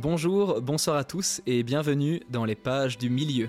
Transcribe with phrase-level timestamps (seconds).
[0.00, 3.48] Bonjour, bonsoir à tous et bienvenue dans les pages du milieu.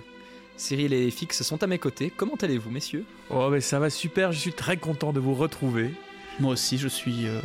[0.57, 2.11] Cyril et Fix sont à mes côtés.
[2.15, 3.05] Comment allez-vous, messieurs?
[3.29, 5.93] Oh, mais ça va super, je suis très content de vous retrouver.
[6.39, 7.39] Moi aussi, je suis euh,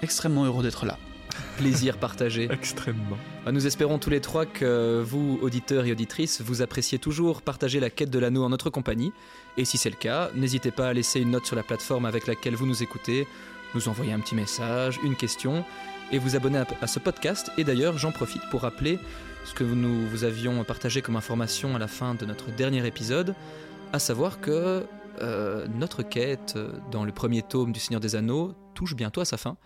[0.00, 0.96] extrêmement heureux d'être là.
[1.58, 2.48] Plaisir partagé.
[2.50, 3.18] Extrêmement.
[3.44, 7.78] Bah, Nous espérons tous les trois que vous, auditeurs et auditrices, vous appréciez toujours partager
[7.78, 9.12] la quête de l'anneau en notre compagnie.
[9.58, 12.26] Et si c'est le cas, n'hésitez pas à laisser une note sur la plateforme avec
[12.26, 13.26] laquelle vous nous écoutez,
[13.74, 15.62] nous envoyer un petit message, une question,
[16.12, 17.50] et vous abonner à, ce podcast.
[17.58, 18.98] Et d'ailleurs, j'en profite pour rappeler
[19.44, 23.34] ce que nous vous avions partagé comme information à la fin de notre dernier épisode,
[23.92, 24.84] à savoir que
[25.20, 26.58] euh, notre quête
[26.90, 29.56] dans le premier tome du Seigneur des Anneaux touche bientôt à sa fin.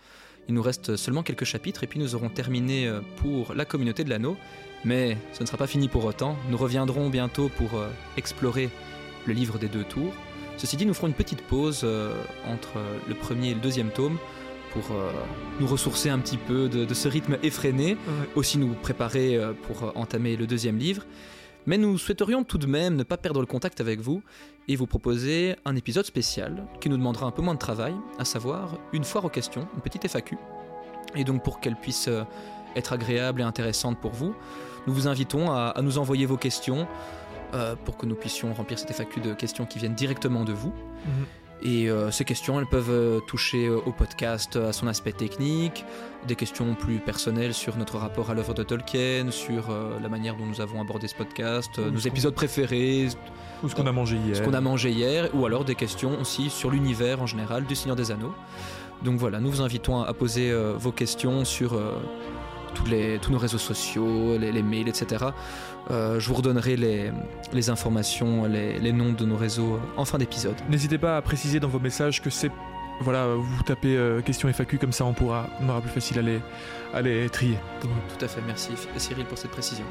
[0.49, 4.05] Il nous reste seulement quelques chapitres et puis nous aurons terminé euh, pour la communauté
[4.05, 4.37] de l'anneau.
[4.85, 6.37] Mais ce ne sera pas fini pour autant.
[6.51, 8.69] Nous reviendrons bientôt pour euh, explorer
[9.27, 10.13] le livre des deux tours.
[10.57, 11.85] Ceci dit, nous ferons une petite pause
[12.47, 12.75] entre
[13.09, 14.19] le premier et le deuxième tome
[14.75, 15.11] pour euh,
[15.61, 17.97] nous ressourcer un petit peu de, de ce rythme effréné,
[18.35, 21.07] aussi nous préparer euh, pour euh, entamer le deuxième livre.
[21.67, 24.23] Mais nous souhaiterions tout de même ne pas perdre le contact avec vous
[24.69, 28.27] et vous proposer un épisode spécial qui nous demandera un peu moins de travail, à
[28.27, 30.37] savoir une foire aux questions, une petite FAQ.
[31.15, 32.11] Et donc pour qu'elle puisse
[32.77, 34.35] être agréable et intéressante pour vous,
[34.87, 36.87] nous vous invitons à, à nous envoyer vos questions
[37.55, 40.71] euh, pour que nous puissions remplir cette FAQ de questions qui viennent directement de vous.
[40.71, 41.27] Mhm.
[41.65, 45.87] Et euh, ces questions, elles peuvent euh, toucher euh, au podcast, à son aspect technique,
[46.29, 50.37] des questions plus personnelles sur notre rapport à l'œuvre de Tolkien, sur euh, la manière
[50.37, 53.09] dont nous avons abordé ce podcast, euh, nos épisodes préférés,
[53.63, 54.37] Ou ce qu'on a mangé hier.
[54.37, 57.75] ce qu'on a mangé hier, ou alors des questions aussi sur l'univers en général du
[57.75, 58.35] Seigneur des Anneaux.
[59.03, 61.79] Donc voilà, nous vous invitons à, poser vos questions sur
[62.75, 65.27] tous, les, tous nos réseaux sociaux, les, les mails, etc.
[65.91, 67.13] Euh, je vous redonnerai les,
[67.53, 70.57] les informations, les, les noms de nos réseaux en fin d'épisode.
[70.69, 72.51] N'hésitez pas à préciser dans vos messages que c'est.
[73.01, 76.23] Voilà, vous tapez euh, question FAQ, comme ça on pourra, on aura plus facile à
[76.23, 76.41] les,
[76.93, 77.59] à les trier.
[77.81, 79.85] Tout à fait, merci Cyril pour cette précision.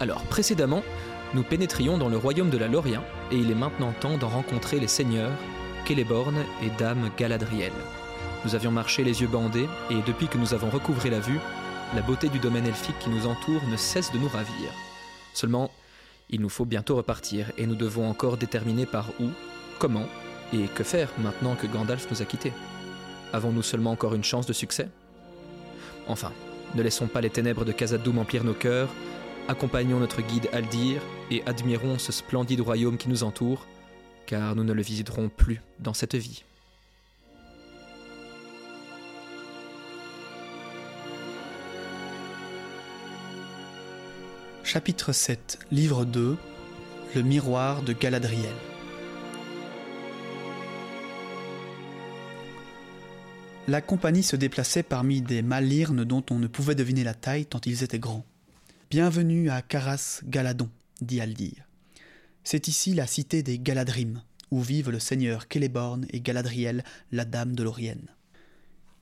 [0.00, 0.82] Alors, précédemment,
[1.34, 4.80] nous pénétrions dans le royaume de la Lorien, et il est maintenant temps d'en rencontrer
[4.80, 5.30] les seigneurs,
[5.86, 7.72] Celeborn et Dame Galadriel.
[8.44, 11.40] Nous avions marché les yeux bandés, et depuis que nous avons recouvré la vue,
[11.94, 14.70] la beauté du domaine elfique qui nous entoure ne cesse de nous ravir.
[15.34, 15.70] Seulement,
[16.30, 19.28] il nous faut bientôt repartir, et nous devons encore déterminer par où,
[19.78, 20.06] comment,
[20.54, 22.52] et que faire maintenant que Gandalf nous a quittés.
[23.32, 24.88] Avons-nous seulement encore une chance de succès?
[26.08, 26.32] Enfin,
[26.74, 28.88] ne laissons pas les ténèbres de Khazad-dûm emplir nos cœurs,
[29.48, 33.66] accompagnons notre guide Aldir et admirons ce splendide royaume qui nous entoure,
[34.26, 36.44] car nous ne le visiterons plus dans cette vie.
[44.72, 46.36] Chapitre 7, Livre 2
[47.16, 48.54] Le miroir de Galadriel.
[53.66, 57.60] La compagnie se déplaçait parmi des malirnes dont on ne pouvait deviner la taille tant
[57.66, 58.24] ils étaient grands.
[58.90, 60.70] Bienvenue à Caras Galadon,
[61.00, 61.66] dit Aldir.
[62.44, 64.22] C'est ici la cité des Galadrim,
[64.52, 68.06] où vivent le seigneur Celeborn et Galadriel, la dame de l'Orienne.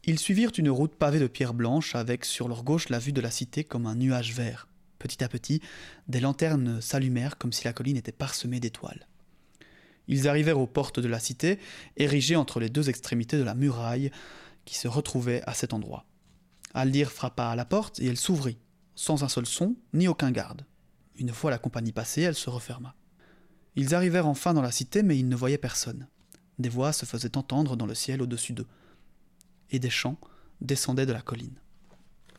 [0.07, 3.21] Ils suivirent une route pavée de pierres blanches avec sur leur gauche la vue de
[3.21, 4.68] la cité comme un nuage vert.
[4.99, 5.61] Petit à petit,
[6.09, 9.07] des lanternes s'allumèrent comme si la colline était parsemée d'étoiles.
[10.09, 11.59] Ils arrivèrent aux portes de la cité,
[11.97, 14.11] érigées entre les deux extrémités de la muraille
[14.65, 16.07] qui se retrouvait à cet endroit.
[16.75, 18.59] Aldir frappa à la porte et elle s'ouvrit,
[18.95, 20.67] sans un seul son ni aucun garde.
[21.17, 22.95] Une fois la compagnie passée, elle se referma.
[23.77, 26.09] Ils arrivèrent enfin dans la cité, mais ils ne voyaient personne.
[26.59, 28.67] Des voix se faisaient entendre dans le ciel au-dessus d'eux,
[29.71, 30.19] et des chants
[30.61, 31.61] descendaient de la colline.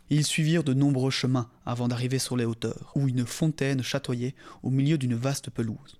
[0.09, 4.69] Ils suivirent de nombreux chemins avant d'arriver sur les hauteurs, où une fontaine chatoyait au
[4.69, 5.99] milieu d'une vaste pelouse.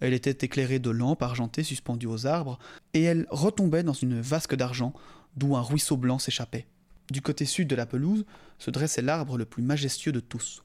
[0.00, 2.58] Elle était éclairée de lampes argentées suspendues aux arbres,
[2.94, 4.92] et elle retombait dans une vasque d'argent
[5.36, 6.66] d'où un ruisseau blanc s'échappait.
[7.10, 8.26] Du côté sud de la pelouse
[8.58, 10.62] se dressait l'arbre le plus majestueux de tous.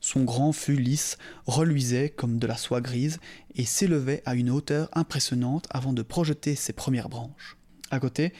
[0.00, 3.18] Son grand fût lisse reluisait comme de la soie grise
[3.54, 7.56] et s'élevait à une hauteur impressionnante avant de projeter ses premières branches.
[7.90, 8.32] À côté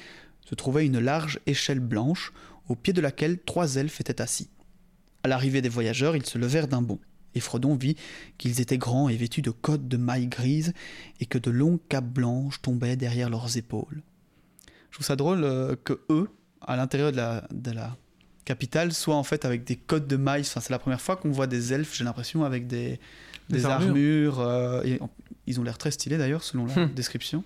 [0.45, 2.33] se trouvait une large échelle blanche
[2.69, 4.49] au pied de laquelle trois elfes étaient assis.
[5.23, 6.99] À l'arrivée des voyageurs, ils se levèrent d'un bond,
[7.35, 7.97] et Frodon vit
[8.39, 10.73] qu'ils étaient grands et vêtus de cottes de mailles grises
[11.21, 14.03] et que de longues capes blanches tombaient derrière leurs épaules.
[14.91, 16.29] Je trouve ça drôle euh, que eux,
[16.63, 17.97] à l'intérieur de la, de la
[18.45, 20.41] capitale, soient en fait avec des cottes de mailles.
[20.43, 22.99] Enfin, c'est la première fois qu'on voit des elfes, j'ai l'impression, avec des,
[23.49, 24.41] Des des armures.
[24.41, 24.41] armures.
[24.41, 24.99] euh, et
[25.47, 26.95] ils ont l'air très stylés d'ailleurs, selon la Hmm.
[26.95, 27.45] description.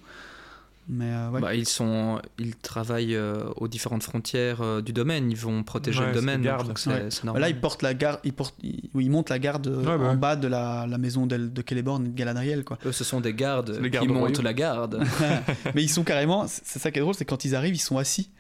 [0.87, 1.41] Mais euh, ouais.
[1.41, 6.01] Bah, ils, sont, ils travaillent euh, aux différentes frontières euh, du domaine, ils vont protéger
[6.01, 6.69] Ouais, le domaine, donc gardes.
[6.87, 7.05] Ouais.
[7.09, 7.41] Bah normal.
[7.41, 9.95] Là, ils portent la garde, ils, portent, ils, oui, ils montent la garde Ouais, bah
[10.05, 10.17] en ouais.
[10.17, 12.79] bas de la, la maison de, de Celeborn et de Galadriel, quoi.
[12.85, 15.03] Eux, ce sont des gardes les qui gardes montent la garde.
[15.75, 17.97] Mais ils sont carrément, c'est ça qui est drôle, c'est quand ils arrivent, ils sont
[17.97, 18.31] assis.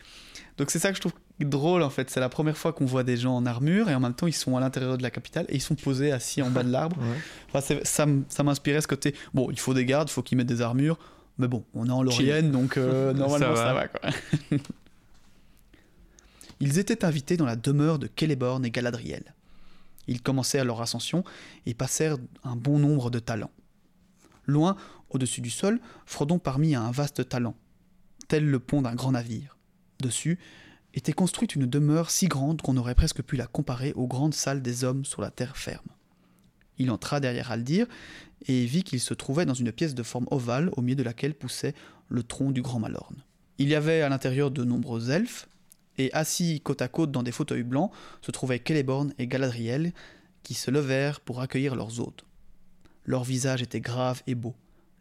[0.58, 2.10] Donc c'est ça que je trouve drôle en fait.
[2.10, 4.32] C'est la première fois qu'on voit des gens en armure et en même temps ils
[4.34, 6.96] sont à l'intérieur de la capitale et ils sont posés assis en bas de l'arbre.
[7.00, 7.16] Ouais.
[7.48, 9.14] Enfin, c'est- ça, ça m'inspirait ce côté.
[9.32, 10.96] Bon, il faut des gardes, il faut qu'ils mettent des armures.
[11.38, 13.88] Mais bon, on est en Laurienne, donc euh, normalement ça Ça va.
[13.88, 14.10] quoi.
[16.60, 19.34] Ils étaient invités dans la demeure de Celeborn et Galadriel.
[20.06, 21.24] Ils commencèrent leur ascension
[21.66, 23.50] et passèrent un bon nombre de talents.
[24.46, 24.76] Loin,
[25.10, 27.54] au-dessus du sol, Frodon parmi un vaste talent,
[28.28, 29.56] tel le pont d'un grand navire.
[30.00, 30.38] Dessus
[30.92, 34.62] était construite une demeure si grande qu'on aurait presque pu la comparer aux grandes salles
[34.62, 35.86] des hommes sur la terre ferme.
[36.78, 37.86] Il entra derrière Aldir
[38.46, 41.34] et vit qu'il se trouvait dans une pièce de forme ovale au milieu de laquelle
[41.34, 41.74] poussait
[42.08, 43.22] le tronc du grand Malorne.
[43.58, 45.48] Il y avait à l'intérieur de nombreux elfes,
[45.96, 49.92] et assis côte à côte dans des fauteuils blancs se trouvaient Celeborn et Galadriel,
[50.42, 52.24] qui se levèrent pour accueillir leurs hôtes.
[53.04, 54.54] Leur visage était grave et beau.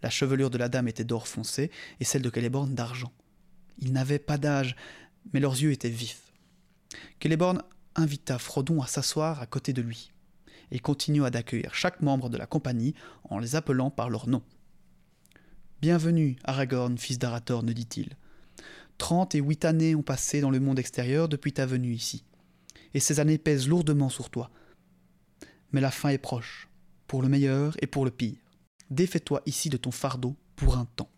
[0.03, 3.11] La chevelure de la dame était d'or foncé et celle de Celeborn d'argent.
[3.79, 4.75] Ils n'avaient pas d'âge,
[5.33, 6.21] mais leurs yeux étaient vifs.
[7.21, 7.63] Celeborn
[7.95, 10.12] invita Frodon à s'asseoir à côté de lui
[10.73, 12.95] et continua d'accueillir chaque membre de la compagnie
[13.29, 14.41] en les appelant par leur nom.
[15.81, 18.17] Bienvenue, Aragorn, fils d'Arathorn, dit-il.
[18.97, 22.23] Trente et huit années ont passé dans le monde extérieur depuis ta venue ici,
[22.93, 24.49] et ces années pèsent lourdement sur toi.
[25.71, 26.67] Mais la fin est proche,
[27.05, 28.37] pour le meilleur et pour le pire.
[28.89, 31.09] Défais-toi ici de ton fardeau pour un temps.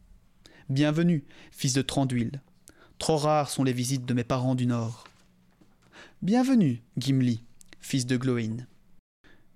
[0.69, 2.41] Bienvenue, fils de Tranduil.
[2.97, 5.05] Trop rares sont les visites de mes parents du Nord.
[6.21, 7.43] Bienvenue, Gimli,
[7.79, 8.65] fils de Gloin.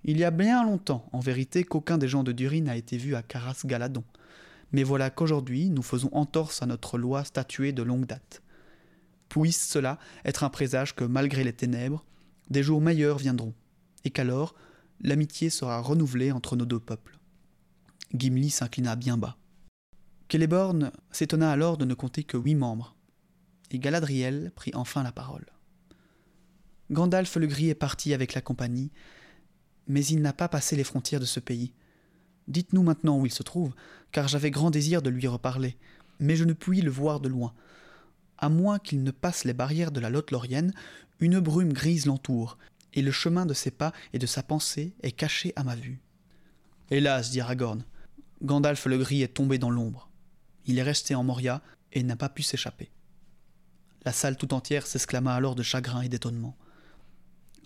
[0.04, 3.16] Il y a bien longtemps, en vérité, qu'aucun des gens de Durin n'a été vu
[3.16, 4.04] à Caras Galadon.
[4.72, 8.42] Mais voilà qu'aujourd'hui, nous faisons entorse à notre loi statuée de longue date.
[9.28, 12.06] Puisse cela être un présage que, malgré les ténèbres,
[12.50, 13.54] des jours meilleurs viendront,
[14.04, 14.56] et qu'alors,
[15.02, 17.20] l'amitié sera renouvelée entre nos deux peuples.
[18.14, 19.38] Gimli s'inclina bien bas.
[20.32, 22.96] Celeborn s'étonna alors de ne compter que huit membres,
[23.72, 25.46] et Galadriel prit enfin la parole.
[26.92, 28.92] Gandalf le Gris est parti avec la compagnie,
[29.90, 31.74] mais il n'a pas passé les frontières de ce pays.
[32.48, 33.74] Dites-nous maintenant où il se trouve,
[34.12, 35.78] car j'avais grand désir de lui reparler,
[36.20, 37.54] mais je ne puis le voir de loin.
[38.38, 40.74] À moins qu'il ne passe les barrières de la lotte laurienne,
[41.20, 42.58] une brume grise l'entoure,
[42.94, 46.00] et le chemin de ses pas et de sa pensée est caché à ma vue.
[46.90, 47.84] Hélas, dit Aragorn,
[48.42, 50.10] Gandalf le Gris est tombé dans l'ombre.
[50.66, 52.90] Il est resté en Moria et n'a pas pu s'échapper.
[54.06, 56.56] La salle tout entière s'exclama alors de chagrin et d'étonnement.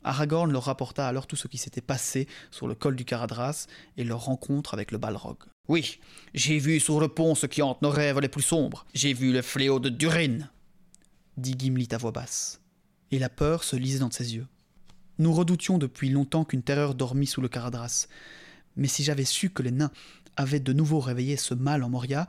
[0.03, 3.67] Aragorn leur rapporta alors tout ce qui s'était passé sur le col du Caradras
[3.97, 5.37] et leur rencontre avec le Balrog.
[5.69, 5.99] Oui,
[6.33, 8.85] j'ai vu sur le pont ce qui hante nos rêves les plus sombres.
[8.93, 10.39] J'ai vu le fléau de Durin,
[11.37, 12.61] dit Gimli à voix basse.
[13.11, 14.47] Et la peur se lisait dans ses yeux.
[15.19, 18.07] Nous redoutions depuis longtemps qu'une terreur dormît sous le Caradras.
[18.75, 19.91] Mais si j'avais su que les nains
[20.35, 22.27] avaient de nouveau réveillé ce mal en Moria,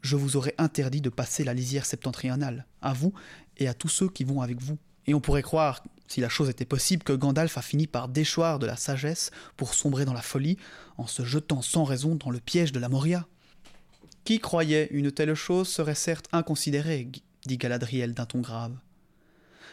[0.00, 3.12] je vous aurais interdit de passer la lisière septentrionale, à vous
[3.56, 4.78] et à tous ceux qui vont avec vous.
[5.06, 8.58] Et on pourrait croire, si la chose était possible, que Gandalf a fini par déchoir
[8.58, 10.58] de la sagesse pour sombrer dans la folie
[10.96, 13.26] en se jetant sans raison dans le piège de la Moria.
[14.24, 17.08] Qui croyait une telle chose serait certes inconsidérée,
[17.46, 18.76] dit Galadriel d'un ton grave.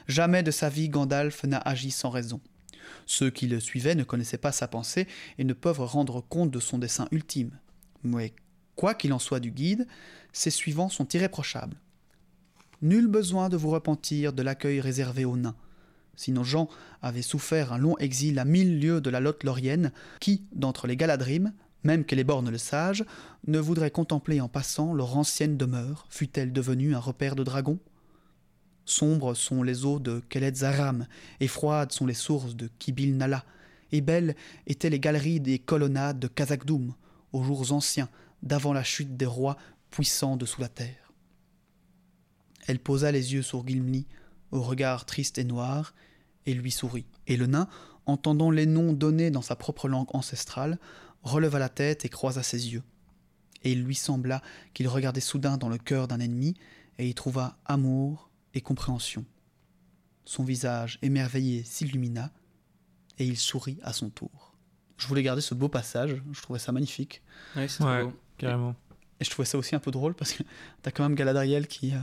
[0.08, 2.42] Jamais de sa vie Gandalf n'a agi sans raison.
[3.06, 5.08] Ceux qui le suivaient ne connaissaient pas sa pensée
[5.38, 7.58] et ne peuvent rendre compte de son dessein ultime.
[8.04, 8.34] Mais
[8.76, 9.88] quoi qu'il en soit du guide,
[10.34, 11.78] ses suivants sont irréprochables.
[12.82, 15.56] Nul besoin de vous repentir de l'accueil réservé aux nains.
[16.16, 16.70] Si nos gens
[17.02, 20.98] avaient souffert un long exil à mille lieues de la lotte laurienne, qui, d'entre les
[20.98, 21.54] Galadrim,
[21.84, 23.06] même que les bornes le sage,
[23.48, 27.80] ne voudrait contempler en passant leur ancienne demeure, fût-elle devenue un repère de dragons?
[28.86, 31.08] Sombres sont les eaux de Kelet-Zaram,
[31.40, 33.46] et froides sont les sources de Kibil Nala,
[33.92, 34.36] et belles
[34.68, 36.94] étaient les galeries des colonnades de Kazakdoum,
[37.34, 38.10] aux jours anciens,
[38.44, 39.58] d'avant la chute des rois
[39.90, 41.14] puissants dessous la terre.
[42.68, 44.08] Elle posa les yeux sur Gimli,
[44.52, 45.94] au regard triste et noir,
[46.46, 47.06] et lui sourit.
[47.28, 47.68] Et le nain,
[48.06, 50.80] entendant les noms donnés dans sa propre langue ancestrale,
[51.24, 52.84] releva la tête et croisa ses yeux.
[53.64, 54.42] Et il lui sembla
[54.74, 56.56] qu'il regardait soudain dans le cœur d'un ennemi,
[56.98, 59.24] et y trouva amour et compréhension.
[60.26, 62.32] Son visage émerveillé s'illumina,
[63.20, 64.54] et il sourit à son tour.
[64.98, 67.22] Je voulais garder ce beau passage, je trouvais ça magnifique.
[67.56, 68.04] Ouais, c'est Ouais.
[68.04, 68.14] beau.
[68.38, 68.76] Carrément.
[69.20, 70.42] Et je trouvais ça aussi un peu drôle parce que
[70.82, 72.00] t'as quand même Galadriel qui, euh,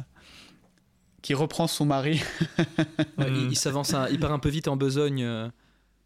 [1.29, 2.23] qui reprend son mari.
[3.19, 5.23] Ouais, il, il s'avance, un- il part un peu vite en besogne.
[5.25, 5.49] euh,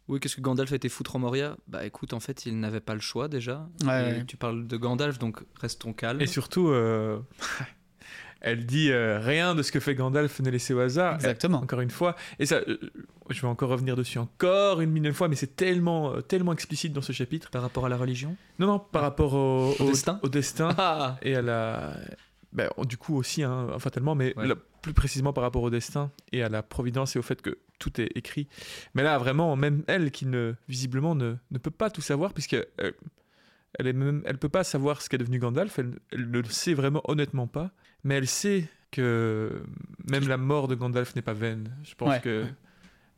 [0.09, 1.55] Oui, qu'est-ce que Gandalf a été foutre en Moria?
[1.67, 3.69] Bah écoute, en fait, il n'avait pas le choix déjà.
[3.85, 4.25] Ouais, Et ouais.
[4.25, 6.19] Tu parles de Gandalf, donc restons calmes.
[6.21, 7.19] Et surtout, euh,
[8.41, 11.15] elle dit euh, rien de ce que fait Gandalf n'est laissé au hasard.
[11.15, 11.59] Exactement.
[11.59, 12.77] Encore une fois, et ça, euh,
[13.29, 16.91] je vais encore revenir dessus encore une millième fois, mais c'est tellement, euh, tellement explicite
[16.91, 17.49] dans ce chapitre.
[17.49, 18.35] Par rapport à la religion?
[18.59, 20.19] Non, non, par rapport au, Au destin?
[20.21, 21.95] au destin Ah et à la
[22.53, 24.47] ben, du coup aussi, hein, fatalement, mais Ouais.
[24.47, 27.57] là, plus précisément par rapport au destin et à la providence et au fait que
[27.79, 28.47] tout est écrit.
[28.93, 32.53] Mais là, vraiment, même elle qui ne visiblement ne, ne peut pas tout savoir, puisque
[32.53, 32.91] euh,
[33.79, 35.79] elle est même, elle peut pas savoir ce qu'est devenu Gandalf.
[35.79, 37.71] Elle, elle ne le sait vraiment honnêtement pas,
[38.03, 39.63] mais elle sait que
[40.09, 41.75] même la mort de Gandalf n'est pas vaine.
[41.83, 42.21] Je pense Ouais.
[42.21, 42.45] que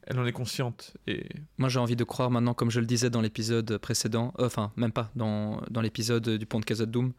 [0.07, 1.25] elle en est consciente et
[1.57, 4.71] Moi, j'ai envie de croire maintenant, comme je le disais dans l'épisode précédent, euh, enfin,
[4.77, 7.11] même pas, dans, dans l'épisode du pont de Khazad-dûm,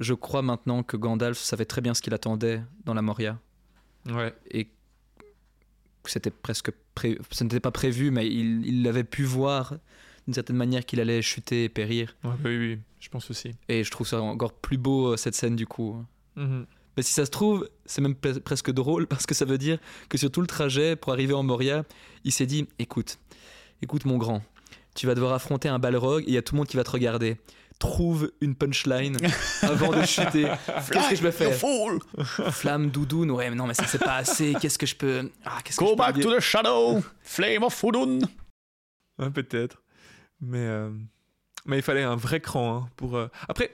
[0.00, 3.38] je crois maintenant que Gandalf savait très bien ce qu'il attendait dans la Moria
[4.10, 4.34] ouais.
[4.50, 4.66] et
[6.02, 7.18] que c'était presque pré...
[7.30, 9.74] ce n'était pas prévu, mais il il l'avait pu voir
[10.26, 12.16] d'une certaine manière qu'il allait chuter et périr.
[12.24, 13.52] Ouais, bah oui, oui, je pense aussi.
[13.68, 16.04] Et je trouve ça encore plus beau euh, cette scène du coup.
[16.36, 16.66] Mhm.
[16.96, 19.78] Mais si ça se trouve, c'est même pre- presque drôle parce que ça veut dire
[20.08, 21.84] que sur tout le trajet pour arriver en Moria,
[22.24, 23.18] il s'est dit écoute,
[23.82, 24.42] écoute mon grand,
[24.94, 26.84] tu vas devoir affronter un balrog et il y a tout le monde qui va
[26.84, 27.36] te regarder.
[27.78, 29.18] Trouve une punchline
[29.62, 30.48] avant de chuter.
[30.90, 31.52] Qu'est-ce que je peux faire?
[32.52, 34.54] Flamme doudoune, ouais, mais non, mais ça c'est pas assez.
[34.60, 35.30] Qu'est-ce que je peux.
[35.44, 38.20] Ah, que je Go peux back to the shadow Flame of Fudun
[39.18, 39.82] Ouais, peut-être.
[40.40, 40.90] Mais, euh,
[41.66, 43.16] mais il fallait un vrai cran hein, pour.
[43.16, 43.70] euh, Après,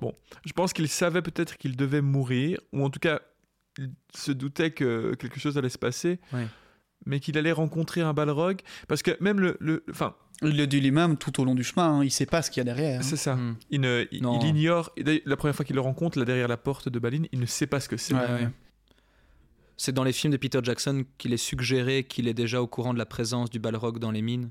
[0.00, 0.14] bon,
[0.46, 3.20] je pense qu'il savait peut-être qu'il devait mourir, ou en tout cas,
[3.78, 6.46] il se doutait que quelque chose allait se passer, Ouais.
[7.04, 9.56] Mais qu'il allait rencontrer un balrog, parce que même le.
[9.60, 12.42] le- Enfin, Il le dit lui-même tout au long du chemin, hein, il sait pas
[12.42, 13.00] ce qu'il y a derrière.
[13.00, 13.02] hein.
[13.02, 13.36] c'est ça.
[13.36, 13.56] Hmm.
[13.70, 14.92] Il, ne- il, il ignore.
[15.24, 17.66] La première fois qu'il le rencontre, là derrière la porte de Balin, il ne sait
[17.66, 18.12] pas ce que c'est.
[18.14, 18.40] Ouais, Ouais, ouais.
[18.42, 18.48] ouais.
[19.78, 22.94] C'est dans les films de Peter Jackson qu'il est suggéré qu'il est déjà au courant
[22.94, 24.50] de la présence du balrog dans les mines.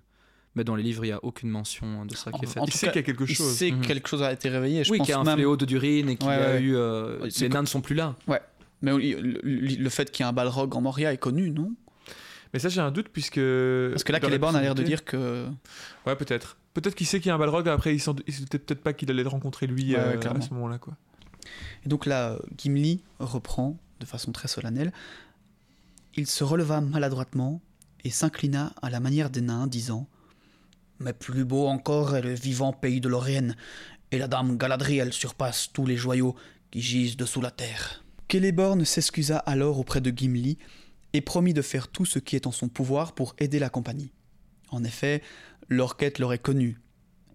[0.55, 2.63] Mais dans les livres, il n'y a aucune mention de ça qui est En- faite.
[2.67, 3.53] Il sait qu'il y a quelque Il chose.
[3.55, 3.81] sait que Mhm.
[3.81, 4.83] quelque chose a été réveillé.
[4.85, 5.35] Je oui, pense qu'il y a un même...
[5.35, 6.61] fléau de Durin et qu'il Ouais, y a ouais.
[6.61, 6.75] eu.
[6.75, 8.15] euh, Ouais, les nains ne sont plus là.
[8.81, 9.41] Mais le, le-
[9.83, 11.73] le fait qu'il y ait un balrog en Moria est connu, non?
[12.55, 13.41] Mais ça, j'ai un doute, puisque.
[13.91, 15.45] Parce que là, Celeborn a l'air de dire que.
[16.05, 16.55] Ouais, peut-être.
[16.74, 19.24] Peut-être qu'il sait qu'il y a un balrog, après, il doutait peut-être pas qu'il allait
[19.24, 20.95] le rencontrer lui Ouais, euh, à ce moment-là, quoi.
[21.85, 24.93] Et donc là, euh, Gimli reprend de façon très solennelle.
[26.13, 27.62] Il se releva maladroitement
[28.05, 30.07] et s'inclina à la manière des nains, disant
[31.00, 33.57] Mais plus beau encore est le vivant pays de Lorraine,
[34.12, 36.38] et la dame Galadriel surpasse tous les joyaux
[36.71, 38.05] qui gisent dessous la terre.
[38.31, 40.57] Celeborn s'excusa alors auprès de Gimli
[41.15, 44.12] et promit de faire tout ce qui est en son pouvoir pour aider la compagnie.
[44.69, 45.22] En effet,
[45.69, 46.81] leur quête l'aurait connu,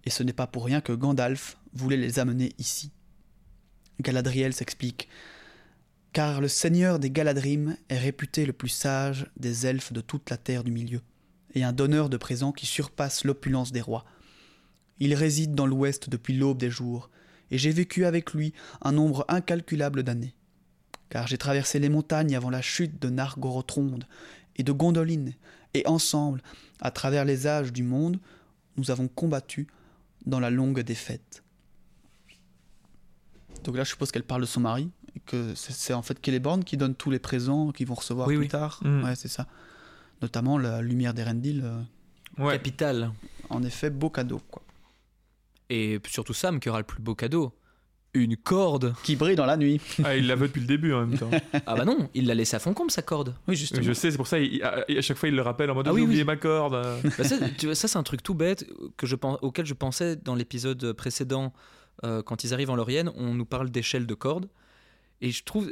[0.05, 2.91] et ce n'est pas pour rien que Gandalf voulait les amener ici.
[3.99, 5.09] Galadriel s'explique.
[6.13, 10.37] Car le seigneur des Galadrim est réputé le plus sage des elfes de toute la
[10.37, 11.01] terre du milieu,
[11.55, 14.05] et un donneur de présents qui surpasse l'opulence des rois.
[14.99, 17.09] Il réside dans l'ouest depuis l'aube des jours,
[17.49, 20.35] et j'ai vécu avec lui un nombre incalculable d'années.
[21.11, 23.99] Car j'ai traversé les montagnes avant la chute de Nargothrond
[24.55, 25.25] et de Gondolin,
[25.75, 26.41] et ensemble,
[26.81, 28.17] à travers les âges du monde,
[28.77, 29.67] nous avons combattu
[30.25, 31.43] dans la longue défaite.
[33.63, 36.63] Donc là, je suppose qu'elle parle de son mari, et que c'est en fait Celeborn
[36.63, 38.47] qui donne tous les présents qu'ils vont recevoir Oui, plus oui.
[38.49, 38.79] tard.
[38.83, 39.03] Mm.
[39.03, 39.45] Ouais, c'est ça.
[40.21, 41.61] Notamment la lumière d'Erendil.
[41.63, 41.81] euh,
[42.37, 42.53] Ouais.
[42.53, 43.11] Capital.
[43.49, 44.39] en effet, beau cadeau.
[44.49, 44.63] Quoi.
[45.69, 47.53] Et surtout Sam qui aura le plus beau cadeau.
[48.13, 48.93] Une corde.
[49.03, 49.79] Qui brille dans la nuit.
[50.03, 51.29] Ah, il la veut depuis le début en même temps.
[51.65, 53.33] Ah bah non, il l'a laissé à fond comme sa corde.
[53.47, 53.81] Oui, justement.
[53.81, 55.87] je sais, c'est pour ça, il- à, à chaque fois, il le rappelle en mode
[55.87, 56.25] Ah oui, j'ai oublié oui.
[56.27, 56.73] ma corde.
[57.17, 58.65] Bah ça, tu vois, ça, c'est un truc tout bête
[58.97, 61.53] que je pense, auquel je pensais dans l'épisode précédent.
[62.03, 64.49] euh, quand ils arrivent en Laurienne, on nous parle d'échelle de corde.
[65.21, 65.71] Et je trouve,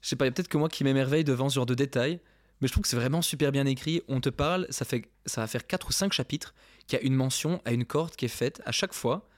[0.00, 1.74] je sais pas, il y a peut-être que moi qui m'émerveille devant ce genre de
[1.74, 2.20] détails,
[2.60, 4.00] mais je trouve que c'est vraiment super bien écrit.
[4.08, 6.54] On te parle, ça, fait, ça va faire 4 ou 5 chapitres,
[6.86, 9.28] qu'il y a une mention à une corde qui est faite à chaque fois,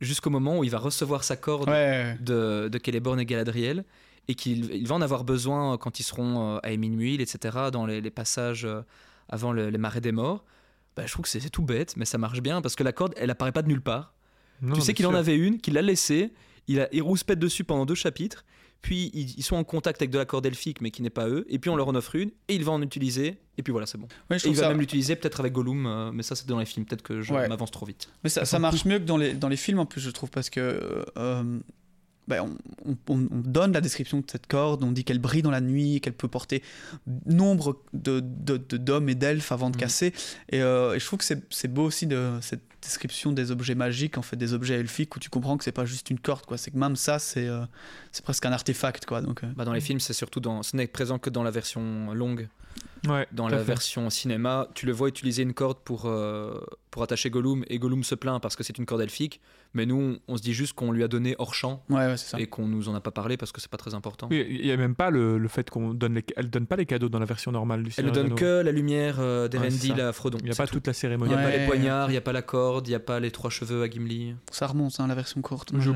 [0.00, 2.16] jusqu'au moment où il va recevoir sa corde Ouais.
[2.20, 3.84] de, de Celeborn et Galadriel
[4.28, 7.86] et qu'il il va en avoir besoin quand ils seront euh, à Éminuil, etc., dans
[7.86, 8.82] les, les passages euh,
[9.28, 10.44] avant le- les marais des morts.
[10.96, 13.14] Bah, je trouve que c'est tout bête, mais ça marche bien parce que la corde,
[13.16, 14.14] elle apparaît pas de nulle part.
[14.62, 16.32] Non, tu sais qu'il en avait une, qu'il l'a laissée,
[16.68, 18.44] il, a, il rouspète dessus pendant deux chapitres,
[18.82, 21.28] puis ils, ils sont en contact avec de la corde elfique, mais qui n'est pas
[21.28, 23.72] eux, et puis on leur en offre une, et il va en utiliser, et puis
[23.72, 24.06] voilà, c'est bon.
[24.30, 24.68] Ouais, je Et il va ça...
[24.68, 27.32] même l'utiliser peut-être avec Gollum, euh, mais ça c'est dans les films, peut-être que je
[27.34, 27.48] Ouais.
[27.48, 28.08] m'avance trop vite.
[28.24, 30.30] Mais ça, ça marche mieux que dans les, dans les films en plus, je trouve,
[30.30, 31.58] parce que euh,
[32.28, 35.42] ben, on, on- on- on donne la description de cette corde, on dit qu'elle brille
[35.42, 36.62] dans la nuit, qu'elle peut porter
[37.26, 39.80] nombre de, de- de- d'hommes et d'elfes avant de Mhm.
[39.80, 40.12] casser.
[40.50, 43.74] Et, euh, et je trouve que c'est, c'est beau aussi de cette description des objets
[43.74, 46.46] magiques, en fait, des objets elfiques, où tu comprends que c'est pas juste une corde,
[46.46, 46.56] quoi.
[46.56, 47.64] C'est que même ça, c'est, euh,
[48.12, 49.20] c'est presque un artefact, quoi.
[49.22, 50.62] Donc, euh, Bah, dans les films, c'est surtout dans.
[50.62, 52.48] Ce n'est présent que dans la version longue.
[53.08, 53.64] Ouais, Dans la fait.
[53.64, 56.58] version cinéma, tu le vois utiliser une corde pour, euh,
[56.90, 59.40] pour attacher Gollum et Gollum se plaint parce que c'est une corde elfique.
[59.74, 62.30] Mais nous, on se dit juste qu'on lui a donné hors champ Ouais, ouais, c'est
[62.30, 62.40] ça.
[62.40, 64.26] et qu'on nous en a pas parlé parce que c'est pas très important.
[64.30, 66.76] Oui, il y a même pas le, le fait qu'on donne les, elle donne pas
[66.76, 70.08] les cadeaux dans la version normale du Elle ne donne que la lumière euh, ça.
[70.08, 70.38] à Frodon.
[70.38, 70.74] Il n'y a pas tout.
[70.74, 71.34] toute la Il cérémonie.
[71.34, 73.20] n'y a pas les poignards, il n'y a pas la corde, il n'y a pas
[73.20, 74.34] les trois cheveux à Gimli.
[74.50, 75.72] Ça remonte, hein, la version courte.
[75.78, 75.90] J'ai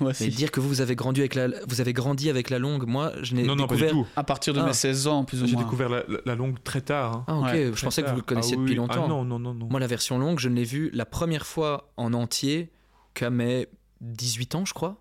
[0.00, 0.24] aussi.
[0.24, 2.86] Mais dire que vous, vous avez grandi avec la, vous avez grandi avec la longue,
[2.86, 4.04] moi, je n'ai Non, non, pas du découvert.
[4.04, 4.08] tout.
[4.16, 4.66] À partir de Ah.
[4.66, 5.64] mes 16 ans, plus ou J'ai moins.
[5.64, 7.12] découvert la, la- la longue très tard.
[7.14, 7.24] hein.
[7.28, 8.86] Ah ok, Ouais, je pensais que vous le connaissiez Ah oui, depuis oui.
[8.88, 9.04] longtemps.
[9.04, 9.68] Ah non, non, non, non.
[9.70, 12.70] Moi, la version longue, je ne l'ai vue la première fois en entier
[13.14, 13.68] qu'à mes
[14.00, 15.00] 18 ans, je crois.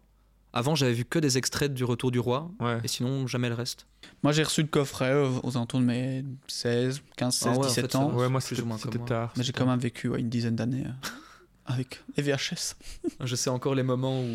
[0.51, 2.79] Avant, j'avais vu que des extraits du Retour du Roi, Ouais.
[2.83, 3.85] et sinon, jamais le reste.
[4.23, 7.57] Moi, j'ai reçu le coffret euh, aux alentours de mes 16, 15, 16, Ah ouais,
[7.57, 8.13] en 17 fait, ça ans.
[8.13, 9.31] Ouais, moi c'était tard.
[9.37, 11.07] Mais j'ai quand même vécu ouais, une dizaine d'années euh,
[11.67, 12.75] avec les VHS.
[13.23, 14.25] Je sais encore les moments où,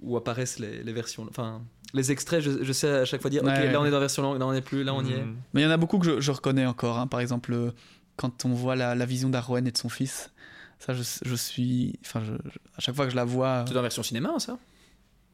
[0.00, 1.26] où apparaissent les, les versions.
[1.28, 1.62] Enfin,
[1.94, 3.72] les extraits, je, je sais à chaque fois dire Ouais, Ok, ouais.
[3.72, 5.22] là on est dans la version longue, là on n'est plus, là on y est.
[5.24, 5.36] Mm.
[5.54, 6.98] Mais il y en a beaucoup que je, je reconnais encore.
[6.98, 7.06] hein.
[7.06, 7.70] Par exemple, euh,
[8.16, 10.30] quand on voit la, la vision d'Arwen et de son fils,
[10.78, 11.98] ça, je, je suis.
[12.04, 13.46] Enfin, je- je- à chaque fois que je la vois.
[13.48, 14.58] euh, C'est dans la version cinéma, ça?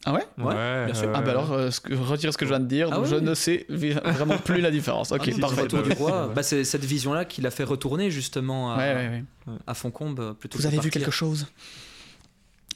[0.07, 0.27] Ah ouais?
[0.39, 1.11] Ouais, bien sûr.
[1.15, 2.89] Ah bah alors, euh, ce que, retire ce que je viens de dire.
[2.91, 5.13] Ah donc je ne sais vraiment plus la différence.
[5.13, 5.61] Ok, Ah non, si, parfait.
[5.63, 9.23] Retour du Roi, bah, c'est cette vision-là qui l'a fait retourner justement à, Ouais, ouais,
[9.49, 9.55] ouais.
[9.67, 11.47] à Foncombe plutôt Vous que avez vu quelque chose?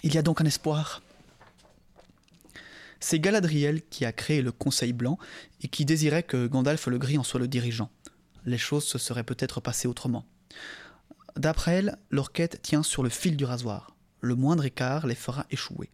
[0.03, 1.01] Il y a donc un espoir.
[3.07, 5.19] C'est Galadriel qui a créé le Conseil Blanc
[5.61, 7.91] et qui désirait que Gandalf le Gris en soit le dirigeant.
[8.47, 10.25] Les choses se seraient peut-être passées autrement.
[11.37, 13.95] D'après elle, leur quête tient sur le fil du rasoir.
[14.23, 15.91] Le moindre écart les fera échouer.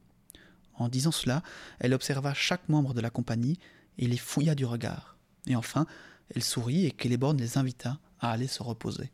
[0.74, 1.42] En disant cela,
[1.80, 3.58] elle observa chaque membre de la compagnie
[3.98, 5.16] et les fouilla du regard.
[5.48, 5.88] Et enfin,
[6.32, 9.10] elle sourit et Celeborn les invita à aller se reposer.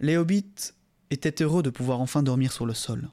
[0.00, 0.72] Les hobbits
[1.10, 3.10] étaient heureux de pouvoir enfin dormir sur le sol.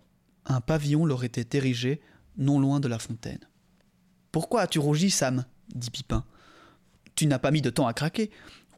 [0.47, 2.01] Un pavillon leur était érigé
[2.37, 3.39] non loin de la fontaine.
[4.31, 6.23] Pourquoi as-tu rougi, Sam dit Pipin.
[7.15, 8.31] Tu n'as pas mis de temps à craquer.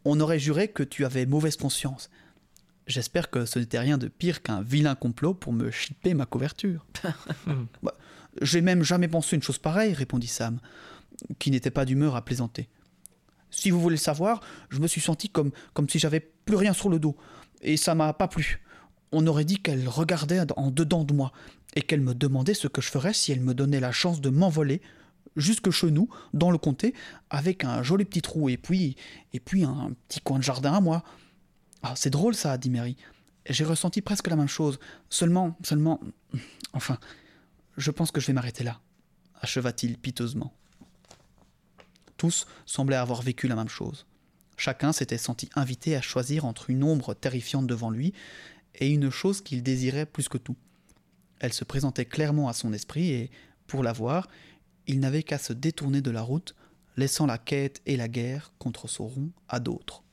[0.06, 2.10] On aurait juré que tu avais mauvaise conscience.
[2.88, 6.86] J'espère que ce n'était rien de pire qu'un vilain complot pour me chipper ma couverture.
[7.84, 7.94] Bah,
[8.42, 10.60] J'ai même jamais pensé une chose pareille, répondit Sam,
[11.38, 12.70] qui n'était pas d'humeur à plaisanter.
[13.51, 16.74] Si vous voulez le savoir, je me suis senti comme, comme si j'avais plus rien
[16.74, 17.18] sur le dos,
[17.62, 18.62] et ça m'a pas plu.
[19.12, 21.32] On aurait dit qu'elle regardait en dedans de moi,
[21.75, 24.30] et qu'elle me demandait ce que je ferais si elle me donnait la chance de
[24.30, 24.82] m'envoler
[25.36, 26.94] jusque chez nous, dans le comté,
[27.29, 28.96] avec un joli petit trou, et puis,
[29.33, 31.03] et puis un petit coin de jardin à moi.
[31.83, 32.98] Ah, c'est drôle ça, dit Mary.
[33.48, 34.79] J'ai ressenti presque la même chose.
[35.10, 36.00] Seulement, seulement.
[36.74, 36.98] Enfin,
[37.77, 38.79] je pense que je vais m'arrêter là,
[39.42, 40.53] acheva-t-il piteusement.
[42.18, 44.05] Tous semblaient avoir vécu la même chose.
[44.57, 48.14] Chacun s'était senti invité à choisir entre une ombre terrifiante devant lui
[48.75, 50.55] et une chose qu'il désirait plus que tout.
[51.40, 53.32] Elle se présentait clairement à son esprit et,
[53.68, 54.27] pour la voir,
[54.88, 56.55] il n'avait qu'à se détourner de la route,
[56.98, 60.03] laissant la quête et la guerre contre Sauron à d'autres.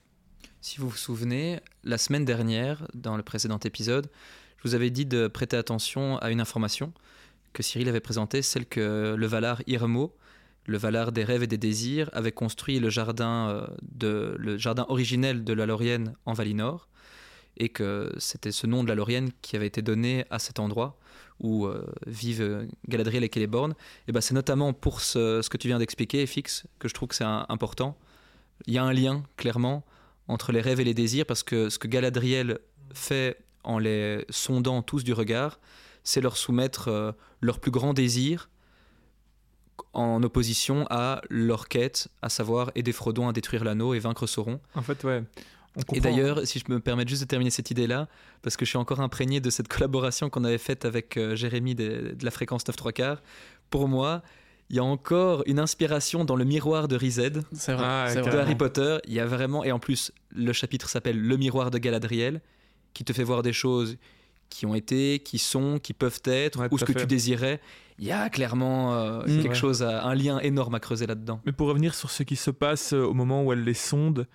[0.61, 4.11] Si vous vous souvenez, la semaine dernière, dans le précédent épisode,
[4.59, 6.93] je vous avais dit de prêter attention à une information
[7.53, 10.15] que Cyril avait présentée, celle que le Valar Irmo,
[10.67, 14.85] le Valar des rêves et des désirs, avait construit le jardin, euh, de, le jardin
[14.89, 16.89] originel de la Laurienne en Valinor,
[17.57, 20.99] et que c'était ce nom de la Laurienne qui avait été donné à cet endroit
[21.41, 23.75] où euh, vivent euh, Galadriel et Celeborn.
[24.09, 27.15] Et ben c'est notamment pour ce, que tu viens d'expliquer, Fix, que je trouve que
[27.15, 27.97] c'est important.
[28.67, 29.85] Il y a un lien, clairement,
[30.29, 32.59] entre les rêves et les désirs, parce que ce que Galadriel
[32.95, 35.61] fait en les sondant tous du regard,
[36.05, 38.49] c'est leur soumettre euh, leurs plus grands désirs
[39.93, 44.61] en opposition à leur quête, à savoir aider Frodon à détruire l'anneau et vaincre Sauron.
[44.75, 45.23] En fait, ouais.
[45.93, 48.09] Et d'ailleurs, si je me permets juste de terminer cette idée-là,
[48.43, 51.75] parce que je suis encore imprégné de cette collaboration qu'on avait faite avec euh, Jérémy
[51.75, 53.23] de, de la fréquence 9 3 quarts,
[53.71, 54.23] pour moi,
[54.71, 57.85] il y a encore une inspiration dans le miroir de Rized C'est vrai.
[57.87, 58.39] Ah, de vrai.
[58.39, 58.99] Harry Potter.
[59.07, 62.41] Il y a vraiment, et en plus, le chapitre s'appelle Le miroir de Galadriel,
[62.95, 63.97] qui te fait voir des choses
[64.49, 67.01] qui ont été, qui sont, qui peuvent être, Ouais, ou ce que fait.
[67.01, 67.61] tu désirais.
[67.99, 69.43] Il y a clairement euh, Mm.
[69.43, 69.55] quelque Ouais.
[69.55, 71.41] chose, à- un lien énorme à creuser là-dedans.
[71.47, 74.27] Mais pour revenir sur ce qui se passe euh, au moment où elle les sonde,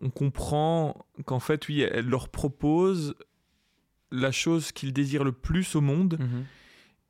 [0.00, 3.14] on comprend qu'en fait, oui, elle leur propose
[4.10, 6.44] la chose qu'ils désirent le plus au monde, Mhm.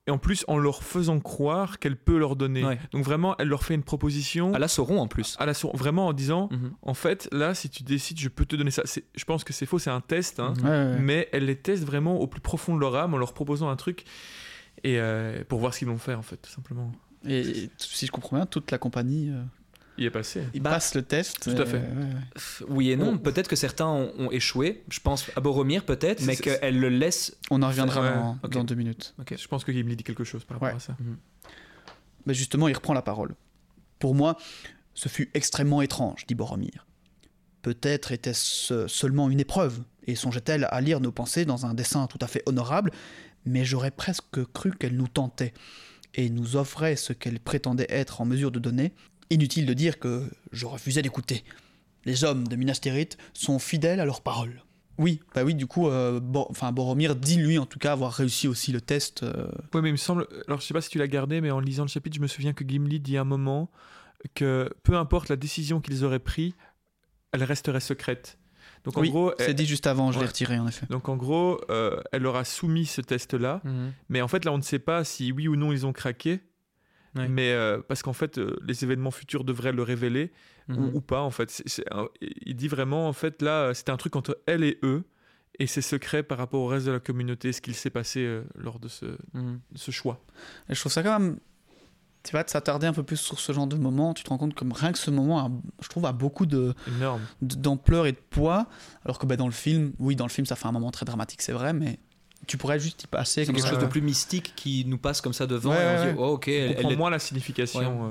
[0.08, 2.64] et en plus en leur faisant croire qu'elle peut leur donner.
[2.64, 2.78] Ouais.
[2.92, 5.36] Donc vraiment, elle leur fait une proposition À la Sauron en plus.
[5.38, 6.72] à la sour- vraiment en disant, Mhm.
[6.82, 8.82] en fait, là, si tu décides, je peux te donner ça.
[8.86, 10.54] Je pense que c'est faux, c'est un test, hein.
[10.58, 10.98] Ouais, ouais, ouais.
[10.98, 13.76] mais elle les teste vraiment au plus profond de leur âme en leur proposant un
[13.76, 14.04] truc.
[14.84, 16.90] Et euh, pour voir ce qu'ils vont faire, en fait, tout simplement.
[17.26, 19.42] Et si je comprends bien, toute la compagnie euh,
[19.98, 20.42] Il est passé.
[20.54, 21.40] il Bah, passe le test.
[21.42, 21.82] tout à et- fait.
[22.68, 23.14] Oui et non.
[23.14, 23.18] Oh.
[23.18, 24.84] Peut-être que certains ont, ont échoué.
[24.90, 27.36] Je pense à Boromir peut-être, mais qu'elle le laisse.
[27.50, 28.00] On en reviendra
[28.42, 29.14] Ouais, dans, deux minutes.
[29.18, 29.34] Ok.
[29.36, 30.76] Je pense que Gimli dit quelque chose par rapport Ouais.
[30.76, 30.96] à ça.
[32.26, 33.34] Mais justement, il reprend la parole.
[33.98, 34.36] Pour moi,
[34.94, 36.86] ce fut extrêmement étrange, dit Boromir.
[37.62, 42.18] Peut-être était-ce seulement une épreuve, et songeait-elle à lire nos pensées dans un dessin tout
[42.20, 42.92] à fait honorable,
[43.44, 45.52] mais j'aurais presque cru qu'elle nous tentait,
[46.14, 48.92] et nous offrait ce qu'elle prétendait être en mesure de donner.
[49.30, 51.44] Inutile de dire que je refusais d'écouter.
[52.04, 54.62] Les hommes de Minas Tirith sont fidèles à leurs paroles.
[54.98, 58.48] Oui, bah oui, du coup, euh, enfin Boromir dit lui en tout cas avoir réussi
[58.48, 59.22] aussi le test.
[59.22, 59.48] Euh.
[59.72, 61.60] Oui, mais il me semble, alors je sais pas si tu l'as gardé, mais en
[61.60, 63.70] lisant le chapitre, je me souviens que Gimli dit à un moment
[64.34, 66.52] que peu importe la décision qu'ils auraient prise,
[67.32, 68.38] elle resterait secrète.
[68.84, 70.86] Donc en gros, c'est dit juste avant, je l'ai retiré en effet.
[70.90, 73.92] Donc en gros, euh, elle leur a soumis ce test-là, mhm.
[74.08, 76.40] mais en fait là on ne sait pas si oui ou non ils ont craqué,
[77.14, 80.32] mais euh, parce qu'en fait euh, les événements futurs devraient le révéler
[80.68, 80.90] mhm.
[80.94, 81.62] ou, pas en fait.
[82.20, 85.04] il dit vraiment en fait là c'était un truc entre elle et eux
[85.58, 88.78] et c'est secret par rapport au reste de la communauté ce qu'il s'est passé lors
[88.78, 89.60] de ce, mhm.
[89.72, 90.24] de ce choix.
[90.68, 91.38] Et je trouve ça quand même
[92.24, 94.54] tu vas s'attarder un peu plus sur ce genre de moment, tu te rends compte
[94.54, 96.74] que rien que ce moment, je trouve, a beaucoup de
[97.40, 98.66] d'ampleur et de poids,
[99.04, 101.06] alors que bah, dans le film, oui, dans le film, ça fait un moment très
[101.06, 101.98] dramatique, c'est vrai, mais
[102.48, 103.44] tu pourrais juste y passer.
[103.44, 106.08] C'est quelque chose de plus mystique qui nous passe comme ça devant, et on se
[106.08, 106.96] dit, oh, ok, elle, elle est...
[106.96, 108.06] moins la signification.
[108.06, 108.10] Euh,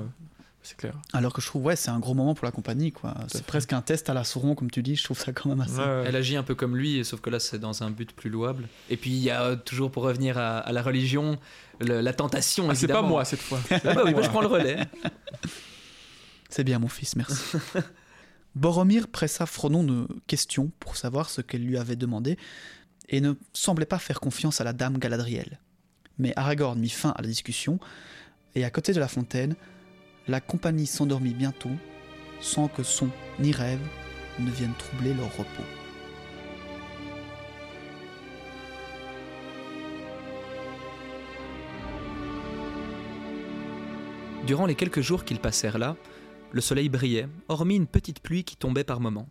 [0.62, 0.94] c'est clair.
[1.12, 3.14] Alors que je trouve, ouais, c'est un gros moment pour la compagnie, quoi.
[3.28, 4.96] C'est presque un test à la Sauron, comme tu dis.
[4.96, 5.80] Je trouve ça quand même assez.
[6.06, 8.68] Elle agit un peu comme lui, sauf que là, c'est dans un but plus louable.
[8.88, 11.38] Et puis, il y a euh, toujours, pour revenir à, la religion,
[11.80, 12.70] la tentation.
[12.70, 13.58] Ah, c'est pas moi cette fois.
[13.70, 14.78] ah bah oui, moi, je prends le relais.
[16.50, 17.58] C'est bien, mon fils, merci.
[18.54, 22.38] Boromir pressa Frodon de questions pour savoir ce qu'elle lui avait demandé
[23.08, 25.58] et ne semblait pas faire confiance à la dame Galadriel.
[26.18, 27.78] Mais Aragorn mit fin à la discussion
[28.54, 29.54] et à côté de la fontaine,
[30.26, 31.70] la compagnie s'endormit bientôt,
[32.40, 33.80] sans que son ni rêve
[34.38, 35.64] ne viennent troubler leur repos.
[44.46, 45.96] Durant les quelques jours qu'ils passèrent là,
[46.52, 49.28] le soleil brillait, hormis une petite pluie qui tombait par moments.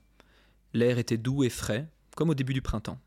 [0.73, 2.99] L'air était doux et frais, comme au début du printemps.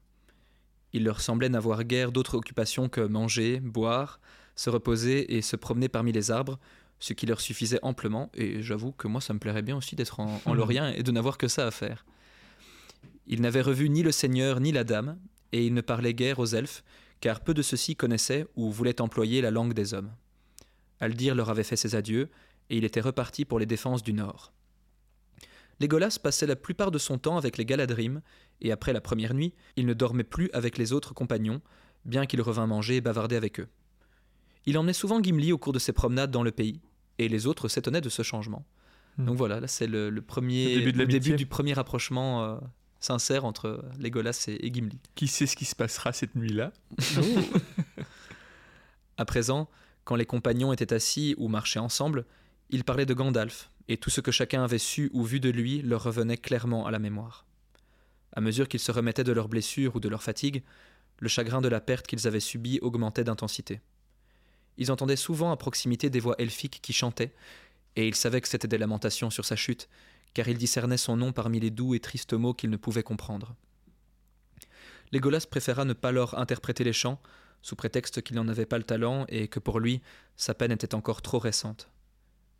[0.93, 4.21] Il leur semblait n'avoir guère d'autre occupation que manger, boire,
[4.57, 6.59] se reposer et se promener parmi les arbres,
[6.99, 10.21] ce qui leur suffisait amplement, et j'avoue que moi ça me plairait bien aussi d'être
[10.21, 12.05] en, en Lorien et de n'avoir que ça à faire.
[13.27, 15.19] Ils n'avaient revu ni le seigneur ni la dame,
[15.53, 16.83] et ils ne parlaient guère aux elfes,
[17.21, 20.11] car peu de ceux-ci connaissaient ou voulaient employer la langue des hommes.
[21.01, 22.29] Aldir leur avait fait ses adieux,
[22.69, 24.53] et il était reparti pour les défenses du nord.
[25.81, 28.21] Légolas passait la plupart de son temps avec les Galadrim,
[28.61, 31.63] et après la première nuit, il ne dormait plus avec les autres compagnons,
[32.05, 33.69] bien qu'il revint manger et bavarder avec eux.
[34.67, 36.81] Il emmenait souvent Gimli au cours de ses promenades dans le pays,
[37.19, 38.67] et les autres s'étonnaient de ce changement.
[39.17, 39.25] Hmm.
[39.25, 42.57] Donc voilà, là c'est le, premier, le début, du premier rapprochement euh,
[43.01, 44.99] sincère entre Legolas et, et, Gimli.
[45.15, 46.73] Qui sait ce qui se passera cette nuit-là?
[49.17, 49.69] À présent,
[50.05, 52.25] quand les compagnons étaient assis ou marchaient ensemble,
[52.71, 55.83] ils parlaient de Gandalf, et tout ce que chacun avait su ou vu de lui
[55.83, 57.47] leur revenait clairement à la mémoire.
[58.33, 60.63] À mesure qu'ils se remettaient de leurs blessures ou de leur fatigue,
[61.19, 63.81] le chagrin de la perte qu'ils avaient subie augmentait d'intensité.
[64.79, 67.35] Ils entendaient souvent à proximité des voix elfiques qui chantaient,
[67.97, 69.89] et ils savaient que c'était des lamentations sur sa chute,
[70.33, 73.55] car ils discernaient son nom parmi les doux et tristes mots qu'ils ne pouvaient comprendre.
[75.13, 77.21] Légolas préféra ne pas leur interpréter les chants,
[77.63, 80.01] sous prétexte qu'il n'en avait pas le talent et que pour lui,
[80.37, 81.91] sa peine était encore trop récente.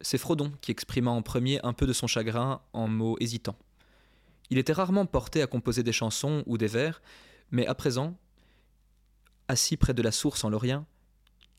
[0.01, 3.59] C'est Frodon qui exprima en premier un peu de son chagrin en mots hésitants.
[4.51, 7.03] Il était rarement porté à composer des chansons ou des vers,
[7.51, 8.19] mais à présent,
[9.49, 10.87] assis près de la source en Lorien,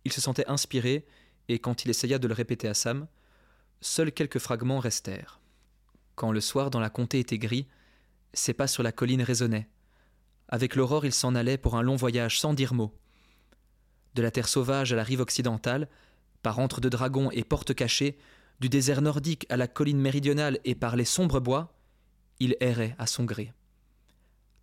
[0.05, 1.05] il se sentait inspiré,
[1.47, 3.07] et quand il essaya de le répéter à Sam,
[3.81, 5.39] seuls quelques fragments restèrent.
[6.15, 7.67] Quand le soir dans la comté était gris,
[8.33, 9.69] ses pas sur la colline résonnaient.
[10.47, 12.93] Avec l'aurore, il s'en allait pour un long voyage sans dire mot.
[14.15, 15.87] De la terre sauvage à la rive occidentale,
[16.41, 18.17] par entre de dragons et portes cachées,
[18.59, 21.73] du désert nordique à la colline méridionale et par les sombres bois,
[22.39, 23.53] il errait à son gré.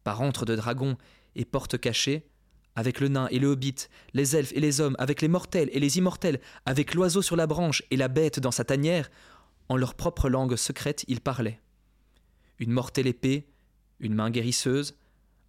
[0.05, 0.97] Par entre de dragons
[1.35, 2.29] et portes cachées,
[2.75, 5.81] avec le nain et le hobbit, les elfes et les hommes, avec les mortels et
[5.81, 9.11] les immortels, avec l'oiseau sur la branche et la bête dans sa tanière,
[9.69, 11.61] en leur propre langue secrète ils parlaient.
[12.61, 13.49] Une mortelle épée,
[14.01, 14.97] une main guérisseuse,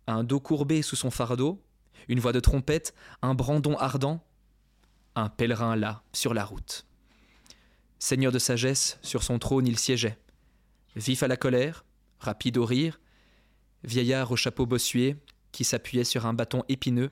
[0.08, 1.62] un dos courbé sous son fardeau,
[2.08, 4.24] une voix de trompette, un brandon ardent,
[5.20, 6.86] un pèlerin là, sur la route.
[8.00, 10.18] Seigneur de sagesse, sur son trône il siégeait.
[10.96, 11.86] Vif à la colère,
[12.20, 13.00] rapide au rire,
[13.84, 15.18] vieillard au chapeau bossué,
[15.52, 17.12] qui s'appuyait sur un bâton épineux,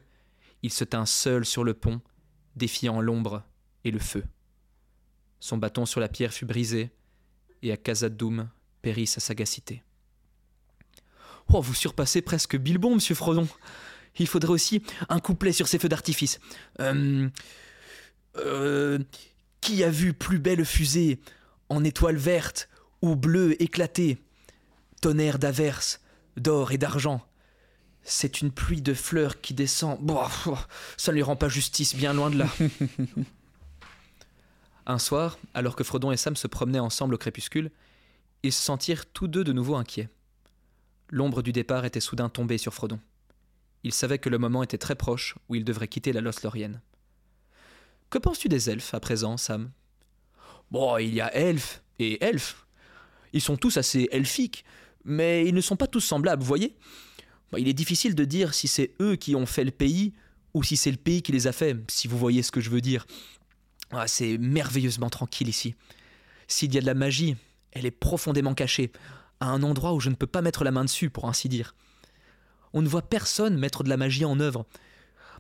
[0.64, 2.02] il se tint seul sur le pont,
[2.56, 3.44] défiant l'ombre
[3.84, 4.24] et le feu.
[5.40, 6.92] Son bâton sur la pierre fut brisé,
[7.62, 8.50] et à Casadoum
[8.82, 9.84] périt sa sagacité.
[11.50, 13.48] Oh, vous surpassez presque Bilbon, monsieur Frodon.
[14.20, 16.40] Il faudrait aussi un couplet sur ces feux d'artifice.
[16.80, 17.30] Euh,
[18.40, 19.00] euh,
[19.62, 21.20] qui a vu plus belle fusée
[21.70, 22.70] en étoile verte
[23.02, 24.18] ou bleue éclatée,
[25.02, 26.02] tonnerre d'averse,
[26.38, 27.26] d'or et d'argent
[28.04, 30.00] C'est une pluie de fleurs qui descend.
[30.98, 32.48] Ça ne lui rend pas justice, bien loin de là.
[34.86, 37.72] Un soir, alors que Frodon et Sam se promenaient ensemble au crépuscule,
[38.44, 40.08] ils se sentirent tous deux de nouveau inquiets.
[41.10, 43.00] L'ombre du départ était soudain tombée sur Frodon.
[43.84, 46.82] Il savait que le moment était très proche où il devrait quitter la Lothlorienne.
[48.10, 49.72] Que penses-tu des elfes à présent, Sam?
[50.72, 52.66] Bon, il y a elfes et elfes.
[53.34, 54.64] Ils sont tous assez elfiques,
[55.04, 56.76] mais ils ne sont pas tous semblables, voyez?
[57.58, 60.14] Il est difficile de dire si c'est eux qui ont fait le pays
[60.54, 62.70] ou si c'est le pays qui les a fait, si vous voyez ce que je
[62.70, 63.06] veux dire.
[63.92, 65.76] Ah, c'est merveilleusement tranquille ici.
[66.48, 67.36] S'il y a de la magie,
[67.72, 68.92] elle est profondément cachée,
[69.40, 71.76] à un endroit où je ne peux pas mettre la main dessus, pour ainsi dire.
[72.74, 74.66] On ne voit personne mettre de la magie en œuvre.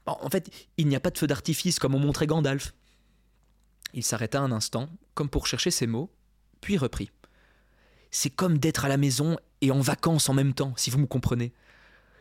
[0.08, 2.74] En fait, il n'y a pas de feu d'artifice comme on montrait Gandalf.
[3.94, 6.10] Il s'arrêta un instant, comme pour chercher ses mots,
[6.62, 7.12] puis reprit.
[8.10, 11.06] C'est comme d'être à la maison et en vacances en même temps, si vous me
[11.06, 11.54] comprenez.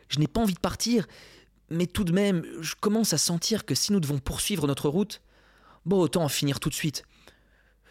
[0.09, 1.07] Je n'ai pas envie de partir,
[1.69, 5.21] mais tout de même, je commence à sentir que si nous devons poursuivre notre route,
[5.85, 7.03] bon, autant en finir tout de suite.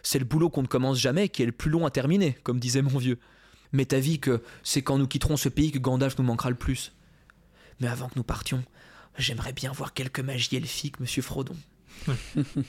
[0.03, 2.61] C'est le boulot qu'on ne commence jamais qui est le plus long à terminer, comme
[2.61, 3.19] disait mon vieux.
[3.73, 6.93] Mais vie que c'est quand nous quitterons ce pays que Gandalf nous manquera le plus.
[7.81, 8.65] Mais avant que nous partions,
[9.19, 11.57] j'aimerais bien voir quelques magie elfique, monsieur Frodon.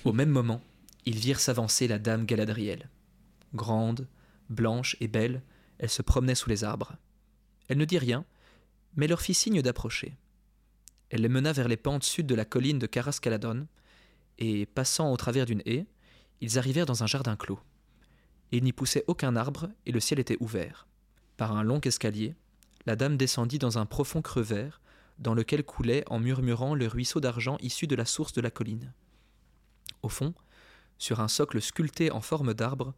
[0.03, 0.61] Au même moment,
[1.05, 2.89] ils virent s'avancer la dame Galadriel.
[3.53, 4.07] Grande,
[4.49, 5.41] blanche et belle,
[5.79, 6.95] elle se promenait sous les arbres.
[7.67, 8.25] Elle ne dit rien,
[8.95, 10.17] mais leur fit signe d'approcher.
[11.09, 13.67] Elle les mena vers les pentes sud de la colline de Caras-Caladon,
[14.39, 15.85] et, passant au travers d'une haie,
[16.41, 17.59] ils arrivèrent dans un jardin clos.
[18.51, 20.87] Il n'y poussait aucun arbre et le ciel était ouvert.
[21.35, 22.35] Par un long escalier,
[22.85, 24.79] la dame descendit dans un profond creux vert,
[25.19, 28.93] dans lequel coulait en murmurant le ruisseau d'argent issu de la source de la colline.
[30.03, 30.33] Au fond,
[30.97, 32.93] sur un socle sculpté en forme d'arbre,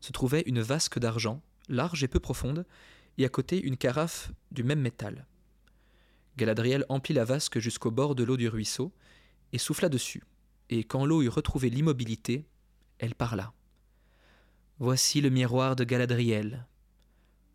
[0.00, 2.66] se trouvait une vasque d'argent, large et peu profonde,
[3.18, 5.26] et à côté une carafe du même métal.
[6.36, 8.92] Galadriel emplit la vasque jusqu'au bord de l'eau du ruisseau,
[9.52, 10.24] et souffla dessus,
[10.68, 12.46] et quand l'eau eut retrouvé l'immobilité,
[12.98, 13.52] elle parla.
[14.78, 16.66] Voici le miroir de Galadriel.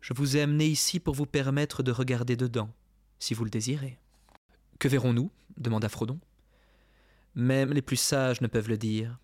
[0.00, 2.70] Je vous ai amené ici pour vous permettre de regarder dedans,
[3.18, 3.98] si vous le désirez.
[4.80, 6.18] Que verrons-nous demanda Frodon.
[7.34, 9.18] Même les plus sages ne peuvent le dire,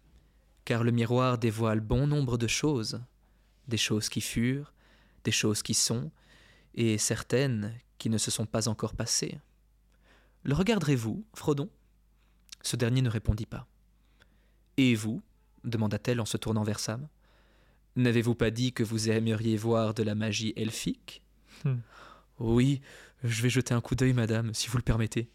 [0.67, 3.01] car le miroir dévoile bon nombre de choses,
[3.67, 4.75] des choses qui furent,
[5.25, 6.13] des choses qui sont,
[6.75, 9.41] et certaines qui ne se sont pas encore passées.
[10.45, 11.71] Le regarderez-vous, Frodon?
[12.63, 13.67] Ce dernier ne répondit pas.
[14.77, 15.23] Et vous?
[15.65, 17.09] demanda-t-elle en se tournant vers Sam.
[17.97, 21.23] N'avez-vous pas dit que vous aimeriez voir de la magie elfique?
[21.65, 21.79] Hmm.
[22.39, 22.83] Oui,
[23.25, 25.31] je vais jeter un coup d'œil, madame, si vous le permettez.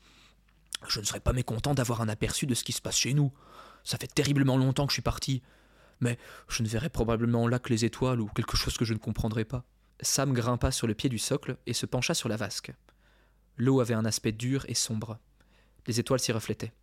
[0.88, 3.32] Je ne serais pas mécontent d'avoir un aperçu de ce qui se passe chez nous.
[3.84, 5.42] Ça fait terriblement longtemps que je suis parti.
[6.00, 6.18] Mais
[6.50, 9.46] je ne verrai probablement là que les étoiles ou quelque chose que je ne comprendrai
[9.46, 9.64] pas.
[10.02, 12.74] Sam grimpa sur le pied du socle et se pencha sur la vasque.
[13.58, 15.20] L'eau avait un aspect dur et sombre.
[15.86, 16.74] Les étoiles s'y reflétaient.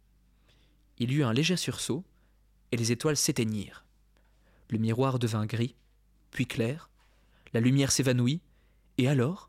[0.99, 2.05] Il y eut un léger sursaut,
[2.71, 3.85] et les étoiles s'éteignirent.
[4.69, 5.77] Le miroir devint gris,
[6.31, 6.91] puis clair,
[7.53, 8.41] la lumière s'évanouit,
[8.99, 9.48] et alors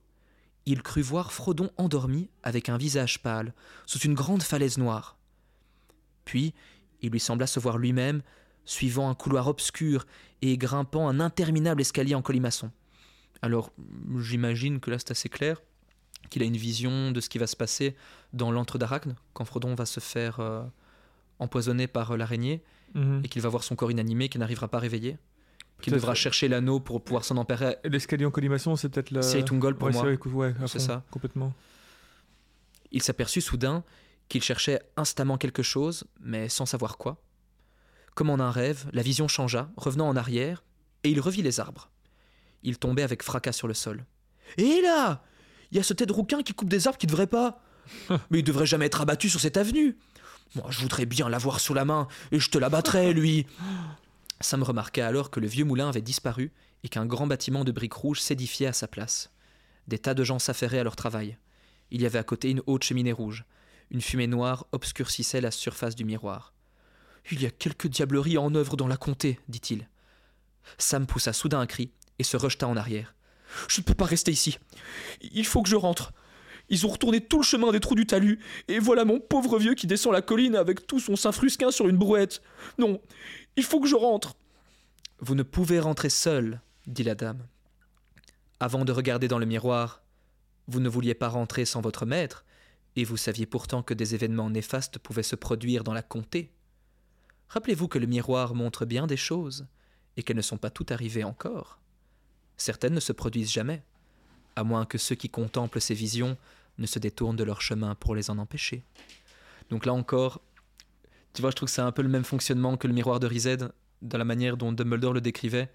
[0.72, 3.54] il crut voir Frodon endormi avec un visage pâle,
[3.88, 5.18] sous une grande falaise noire.
[6.26, 6.54] Puis
[7.02, 8.22] il lui sembla se voir lui-même,
[8.66, 10.06] suivant un couloir obscur
[10.44, 12.70] et grimpant un interminable escalier en colimaçon.
[13.42, 13.72] Alors
[14.20, 15.60] j'imagine que là c'est assez clair,
[16.30, 17.96] qu'il a une vision de ce qui va se passer
[18.34, 20.64] dans l'antre d'Arachne, quand Frodon va se faire euh,
[21.40, 22.62] empoisonner par euh, l'araignée,
[22.94, 23.22] mhm.
[23.24, 25.18] et qu'il va voir son corps inanimé, qu'il n'arrivera pas à réveiller
[25.82, 27.78] qui devra chercher l'anneau pour pouvoir s'en emparer.
[27.84, 29.22] L'escalier en collimation, c'est peut-être la.
[29.22, 30.06] C'est Tungol pour moi.
[30.68, 31.04] c'est ça.
[31.12, 31.54] Complètement.
[32.92, 33.84] Il s'aperçut soudain
[34.30, 37.22] qu'il cherchait instamment quelque chose, mais sans savoir quoi.
[38.16, 40.64] Comme en un rêve, la vision changea, revenant en arrière,
[41.04, 41.90] et il revit les arbres.
[42.64, 44.06] Il tombait avec fracas sur le sol.
[44.58, 45.24] Et là
[45.72, 47.62] Il y a ce tête rouquin qui coupe des arbres qui ne devrait pas.
[48.30, 49.98] Mais il devrait jamais être abattu sur cette avenue.
[50.56, 53.46] Moi, je voudrais bien l'avoir sous la main, et je te l'abattrais, lui.
[54.42, 56.52] Sam remarqua alors que le vieux moulin avait disparu
[56.84, 59.32] et qu'un grand bâtiment de briques rouges s'édifiait à sa place.
[59.88, 61.38] Des tas de gens s'affairaient à leur travail.
[61.92, 63.46] Il y avait à côté une haute cheminée rouge.
[63.92, 66.54] Une fumée noire obscurcissait la surface du miroir.
[67.32, 69.90] Il y a quelque diablerie en œuvre dans la comté, dit-il.
[70.78, 73.16] Sam poussa soudain un cri et se rejeta en arrière.
[73.68, 74.60] Je ne peux pas rester ici.
[75.22, 76.14] Il faut que je rentre.
[76.70, 79.74] Ils ont retourné tout le chemin des trous du talus, et voilà mon pauvre vieux
[79.74, 82.42] qui descend la colline avec tout son sein frusquin sur une brouette.
[82.78, 83.02] Non,
[83.56, 84.36] il faut que je rentre.
[85.20, 87.46] Vous ne pouvez rentrer seul, dit la dame.
[88.60, 90.04] Avant de regarder dans le miroir,
[90.68, 92.46] vous ne vouliez pas rentrer sans votre maître,
[92.96, 96.52] et vous saviez pourtant que des événements néfastes pouvaient se produire dans la comté.
[97.50, 99.66] Rappelez-vous que le miroir montre bien des choses,
[100.18, 101.80] et qu'elles ne sont pas toutes arrivées encore.
[102.58, 103.84] Certaines ne se produisent jamais,
[104.56, 106.38] à moins que ceux qui contemplent ces visions
[106.80, 108.84] ne se détournent de leur chemin pour les en empêcher.
[109.70, 110.42] Donc là encore,
[111.34, 113.28] tu vois, je trouve que c'est un peu le même fonctionnement que le miroir de
[113.28, 115.70] Rized, dans la manière dont Dumbledore le décrivait,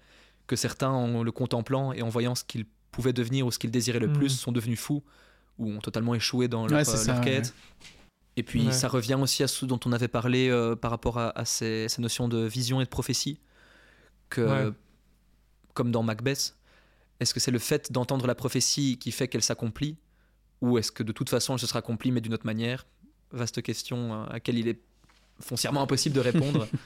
[0.47, 3.71] que certains, en le contemplant et en voyant ce qu'il pouvait devenir ou ce qu'il
[3.71, 4.13] désirait le Mm.
[4.13, 5.03] plus, sont devenus fous
[5.57, 7.53] ou ont totalement échoué dans leur, Ouais, euh, ça, leur ouais, quête.
[8.35, 8.71] Et puis Ouais.
[8.73, 11.87] ça revient aussi à ce dont on avait parlé euh, par rapport à, à ces,
[11.87, 13.39] ces notions de vision et de prophétie,
[14.29, 14.73] que
[15.73, 16.55] comme dans Macbeth,
[17.19, 19.97] est-ce que c'est le fait d'entendre la prophétie qui fait qu'elle s'accomplit,
[20.61, 22.85] ou est-ce que de toute façon elle se sera accomplie mais d'une autre manière?
[23.31, 24.79] Vaste question euh, à laquelle il est
[25.39, 26.67] foncièrement impossible de répondre.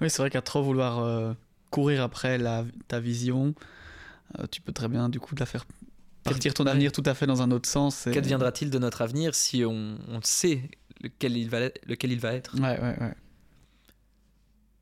[0.00, 1.34] Oui, c'est vrai qu'à trop vouloir euh,
[1.68, 3.54] courir après la, ta vision,
[4.38, 5.66] euh, tu peux très bien du coup la faire
[6.24, 8.06] partir ton avenir tout à fait dans un autre sens.
[8.06, 10.70] et- Qu'adviendra-t-il de notre avenir si on, on sait
[11.02, 12.54] lequel il, va, lequel il va être?
[12.58, 13.14] Ouais, ouais, ouais.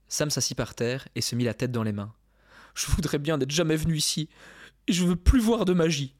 [0.08, 2.12] Sam s'assit par terre et se mit la tête dans les mains.
[2.74, 4.28] Je voudrais bien n'être jamais venu ici.
[4.86, 6.14] Et je veux plus voir de magie.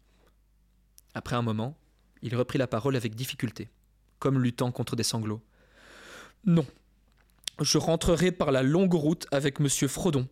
[1.15, 1.77] Après un moment,
[2.23, 3.69] il reprit la parole avec difficulté,
[4.19, 5.43] comme luttant contre des sanglots.
[6.45, 6.67] Non.
[7.61, 10.29] Je rentrerai par la longue route avec monsieur Frodon.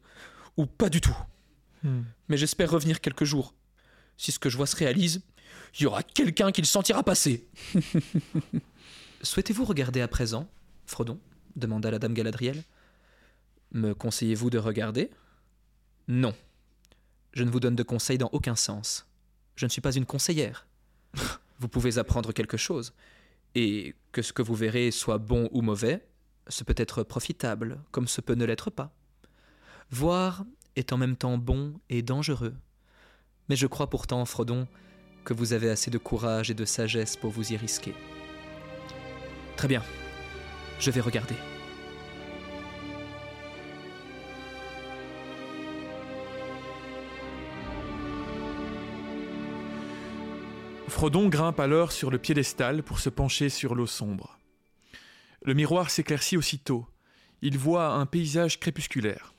[0.56, 1.16] Ou pas du tout.
[1.82, 2.02] Hmm.
[2.28, 3.54] Mais j'espère revenir quelques jours.
[4.16, 5.22] Si ce que je vois se réalise,
[5.78, 7.46] il y aura quelqu'un qui le sentira passer.
[9.22, 10.48] Souhaitez-vous regarder à présent,
[10.86, 11.20] Frodon?
[11.56, 12.62] demanda la dame Galadriel.
[13.72, 15.10] Me conseillez-vous de regarder?
[16.08, 16.34] Non.
[17.32, 19.06] Je ne vous donne de conseils dans aucun sens.
[19.56, 20.66] Je ne suis pas une conseillère.
[21.58, 22.92] vous pouvez apprendre quelque chose.
[23.54, 26.06] Et que ce que vous verrez soit bon ou mauvais,
[26.48, 28.94] ce peut être profitable, comme ce peut ne l'être pas.
[29.90, 30.44] Voir
[30.76, 32.54] est en même temps bon et dangereux.
[33.48, 34.68] Mais je crois pourtant, Frodon,
[35.24, 37.94] que vous avez assez de courage et de sagesse pour vous y risquer.
[39.56, 39.82] Très bien.
[40.78, 41.36] Je vais regarder.
[50.96, 54.38] Frodon grimpe alors sur le piédestal pour se pencher sur l'eau sombre.
[55.42, 56.86] Le miroir s'éclaircit aussitôt.
[57.42, 59.34] Il voit un paysage crépusculaire.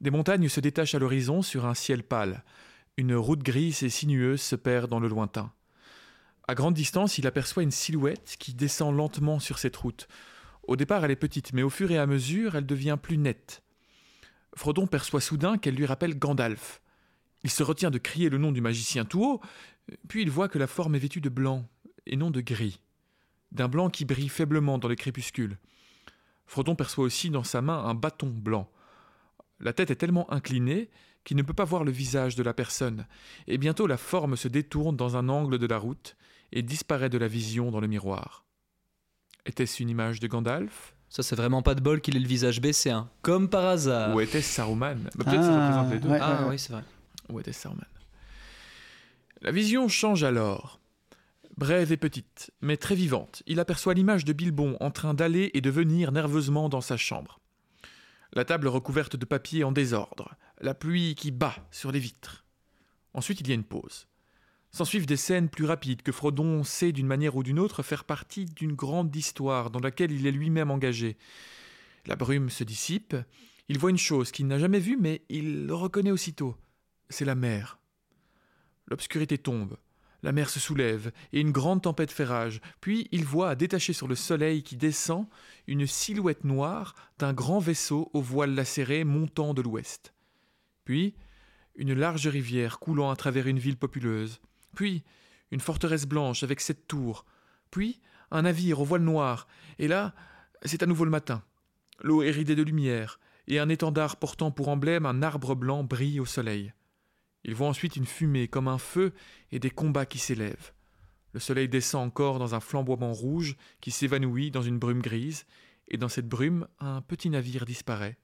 [0.00, 2.42] Des montagnes se détachent à l'horizon sur un ciel pâle.
[2.96, 5.52] Une route grise et sinueuse se perd dans le lointain.
[6.48, 10.08] À grande distance, il aperçoit une silhouette qui descend lentement sur cette route.
[10.62, 13.62] Au départ, elle est petite, mais au fur et à mesure, elle devient plus nette.
[14.56, 16.80] Frodon perçoit soudain qu'elle lui rappelle Gandalf.
[17.44, 19.40] Il se retient de crier le nom du magicien tout haut,
[20.08, 21.66] puis il voit que la forme est vêtue de blanc
[22.06, 22.80] et non de gris,
[23.52, 25.58] d'un blanc qui brille faiblement dans le crépuscule.
[26.46, 28.68] Frodon perçoit aussi dans sa main un bâton blanc.
[29.60, 30.90] La tête est tellement inclinée
[31.24, 33.06] qu'il ne peut pas voir le visage de la personne,
[33.46, 36.16] et bientôt la forme se détourne dans un angle de la route
[36.50, 38.44] et disparaît de la vision dans le miroir.
[39.46, 40.94] Était-ce une image de Gandalf?
[41.08, 43.08] Ça, c'est vraiment pas de bol qu'il ait le visage baissé, hein.
[43.22, 44.14] Comme par hasard.
[44.14, 44.96] Ou était-ce Saruman?
[45.14, 46.08] Bah, Peut-être ça Ah, représente les deux.
[46.08, 46.18] ouais.
[46.20, 46.82] Ah oui, c'est vrai.
[47.28, 47.84] Ou était-ce Saruman?
[49.42, 50.78] La vision change alors.
[51.56, 55.60] Brève et petite, mais très vivante, il aperçoit l'image de Bilbon en train d'aller et
[55.60, 57.40] de venir nerveusement dans sa chambre.
[58.34, 62.44] La table recouverte de papier en désordre, la pluie qui bat sur les vitres.
[63.14, 64.06] Ensuite, il y a une pause.
[64.70, 68.44] S'ensuivent des scènes plus rapides que Frodon sait d'une manière ou d'une autre faire partie
[68.44, 71.18] d'une grande histoire dans laquelle il est lui-même engagé.
[72.06, 73.16] La brume se dissipe,
[73.68, 76.54] il voit une chose qu'il n'a jamais vue mais il le reconnaît aussitôt.
[77.10, 77.81] C'est la mer.
[78.92, 79.78] L'obscurité tombe,
[80.22, 82.60] la mer se soulève et une grande tempête fait rage.
[82.82, 85.28] Puis il voit, détaché sur le soleil qui descend,
[85.66, 90.12] une silhouette noire d'un grand vaisseau aux voiles lacérées montant de l'ouest.
[90.84, 91.14] Puis
[91.74, 94.42] une large rivière coulant à travers une ville populeuse.
[94.76, 95.04] Puis
[95.52, 97.24] une forteresse blanche avec sept tours.
[97.70, 97.98] Puis
[98.30, 99.48] un navire aux voiles noires.
[99.78, 100.14] Et là,
[100.66, 101.42] c'est à nouveau le matin.
[102.02, 106.20] L'eau est ridée de lumière, et un étendard portant pour emblème un arbre blanc brille
[106.20, 106.74] au soleil.
[107.44, 109.12] Il voit ensuite une fumée comme un feu
[109.50, 110.72] et des combats qui s'élèvent.
[111.32, 115.44] Le soleil descend encore dans un flamboiement rouge qui s'évanouit dans une brume grise,
[115.88, 118.16] et dans cette brume, un petit navire disparaît,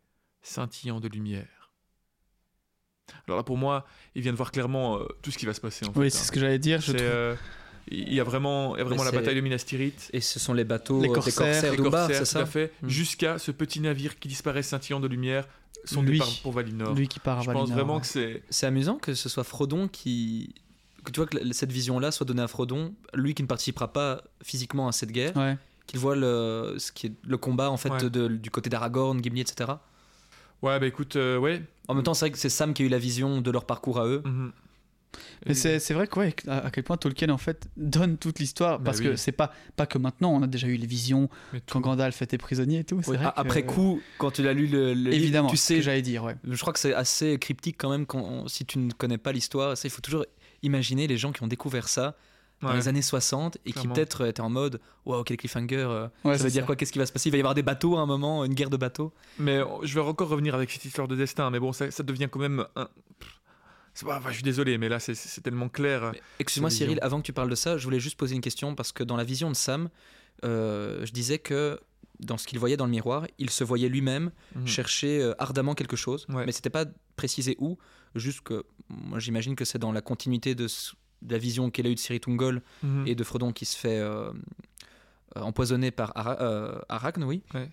[0.42, 1.72] scintillant de lumière.
[3.26, 5.60] Alors là, pour moi, il vient de voir clairement euh, tout ce qui va se
[5.60, 5.86] passer.
[5.86, 6.10] En fait, Oui, hein.
[6.10, 6.80] c'est ce que j'allais dire.
[6.80, 7.08] Je C'est, trouve.
[7.10, 7.34] euh,
[7.90, 10.38] il y a vraiment, il y a vraiment la bataille de Minas Tirith, Et ce
[10.38, 12.88] sont les bateaux Les corsaires, corsaires corsaires, c'est tout à ça fait, Mm.
[12.88, 15.48] jusqu'à ce petit navire qui disparaît scintillant de lumière,
[15.90, 16.12] son Lui.
[16.18, 16.94] départ pour Valinor.
[16.94, 18.00] Lui qui part à Je pense Valinor, vraiment ouais.
[18.00, 20.54] que c'est C'est amusant que ce soit Frodon qui.
[21.04, 24.22] Que tu vois que cette vision-là soit donnée à Frodon, lui qui ne participera pas
[24.42, 25.56] physiquement à cette guerre, Ouais.
[25.86, 28.10] qu'il voit le, ce qui est le combat en fait Ouais.
[28.10, 29.72] de- du côté d'Aragorn, Gimli, etc.
[30.60, 31.62] Ouais, bah écoute, euh, ouais.
[31.86, 33.64] En même temps, c'est vrai que c'est Sam qui a eu la vision de leur
[33.64, 34.22] parcours à eux.
[34.24, 34.52] mhm.
[35.46, 38.38] Mais Et- c'est vrai que ouais, à, à quel point Tolkien en fait donne toute
[38.38, 39.04] l'histoire Bah parce oui.
[39.06, 41.28] que c'est pas pas que maintenant on a déjà eu les visions
[41.70, 43.00] quand Gandalf était prisonnier et tout.
[43.02, 45.48] c'est Oui, vrai a- que- Après coup, quand tu l'as lu le, le livre, évidemment,
[45.48, 45.82] tu ce que sais.
[45.82, 46.36] j'allais dire ouais.
[46.48, 49.74] Je crois que c'est assez cryptique quand même quand, si tu ne connais pas l'histoire.
[49.82, 50.24] Il faut toujours
[50.62, 52.16] imaginer les gens qui ont découvert ça
[52.60, 52.74] dans Ouais.
[52.74, 56.42] les années 60 et qui peut-être était en mode Waouh, quel cliffhanger euh, Ouais, Ça
[56.42, 57.28] veut dire quoi Qu'est-ce qui va se passer?
[57.28, 59.64] Il va y avoir des bateaux à un moment, une guerre de bateaux Mais euh,
[59.84, 62.40] je vais encore revenir avec cette histoire de destin, mais bon, ça, ça devient quand
[62.40, 62.88] même un.
[64.06, 66.12] Pas- enfin, je suis désolé, mais là, c'est- tellement clair.
[66.38, 66.70] Excuse-moi.
[66.70, 69.02] Cyril, avant que tu parles de ça, je voulais juste poser une question parce que
[69.04, 69.88] dans la vision de Sam,
[70.44, 71.80] euh, je disais que
[72.20, 74.66] dans ce qu'il voyait dans le miroir, il se voyait lui-même Mhm.
[74.66, 76.44] chercher euh, ardemment quelque chose, Ouais.
[76.46, 76.84] mais c'était pas
[77.16, 77.78] précisé où.
[78.14, 80.66] Juste que moi j'imagine que c'est dans la continuité de,
[81.28, 83.06] la vision qu'elle a eue de Ciri Tungol Mhm.
[83.06, 84.32] et de Frodon qui se fait euh,
[85.36, 87.42] euh, empoisonner par Ara- Arachne, oui.
[87.54, 87.68] Ouais.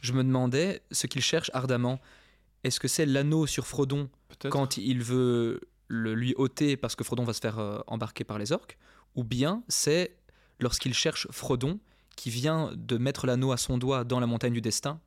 [0.00, 2.00] Je me demandais ce qu'il cherche ardemment.
[2.64, 4.08] Est-ce que c'est l'anneau sur Frodon
[4.38, 4.52] Peut-être.
[4.52, 8.38] quand il veut le lui ôter parce que Frodon va se faire euh, embarquer par
[8.38, 8.78] les orques,
[9.14, 10.16] ou bien c'est
[10.60, 11.78] lorsqu'il cherche Frodon
[12.16, 14.98] qui vient de mettre l'anneau à son doigt dans la montagne du destin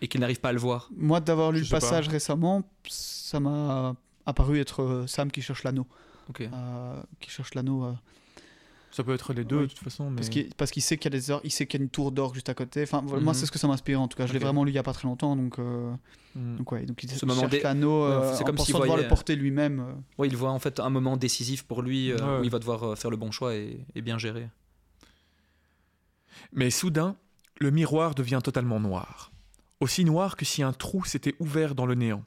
[0.00, 0.88] et qu'il n'arrive pas à le voir.
[0.96, 1.80] Moi, d'avoir lu le pas.
[1.80, 3.94] passage récemment, ça m'a
[4.26, 5.86] apparu être euh, Sam qui cherche l'anneau.
[6.40, 7.96] Euh, qui cherche l'anneau.
[8.92, 9.62] Ça peut être les deux, Oui.
[9.62, 10.10] de toute façon.
[10.10, 10.20] Mais...
[10.56, 12.10] Parce qu'il sait qu'il y a des or- il sait qu'il y a une tour
[12.10, 12.82] d'or juste à côté.
[12.82, 13.34] Enfin, moi, Mhm.
[13.34, 14.26] c'est ce que ça m'inspire en tout cas.
[14.26, 15.92] Je l'ai vraiment lu il y a pas très longtemps, donc, euh,
[16.34, 16.56] Mhm.
[16.56, 16.84] donc ouais.
[16.86, 18.96] Donc il, Ce moment cherche dé- l'anneau Ouais, euh, c'est en comme s'il pensant devoir
[18.96, 19.80] voyait- le porter lui-même.
[19.80, 19.92] euh.
[20.18, 22.40] Ouais, il voit en fait un moment décisif pour lui euh, Ouais.
[22.40, 24.48] où il va devoir euh, faire le bon choix et, et bien gérer.
[26.52, 27.16] Mais soudain,
[27.60, 29.30] le miroir devient totalement noir.
[29.80, 32.24] Aussi noir que si un trou s'était ouvert dans le néant.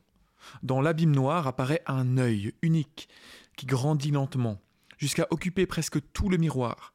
[0.62, 3.08] Dans l'abîme noir apparaît un œil unique
[3.58, 4.60] qui grandit lentement,
[5.04, 6.94] jusqu'à occuper presque tout le miroir.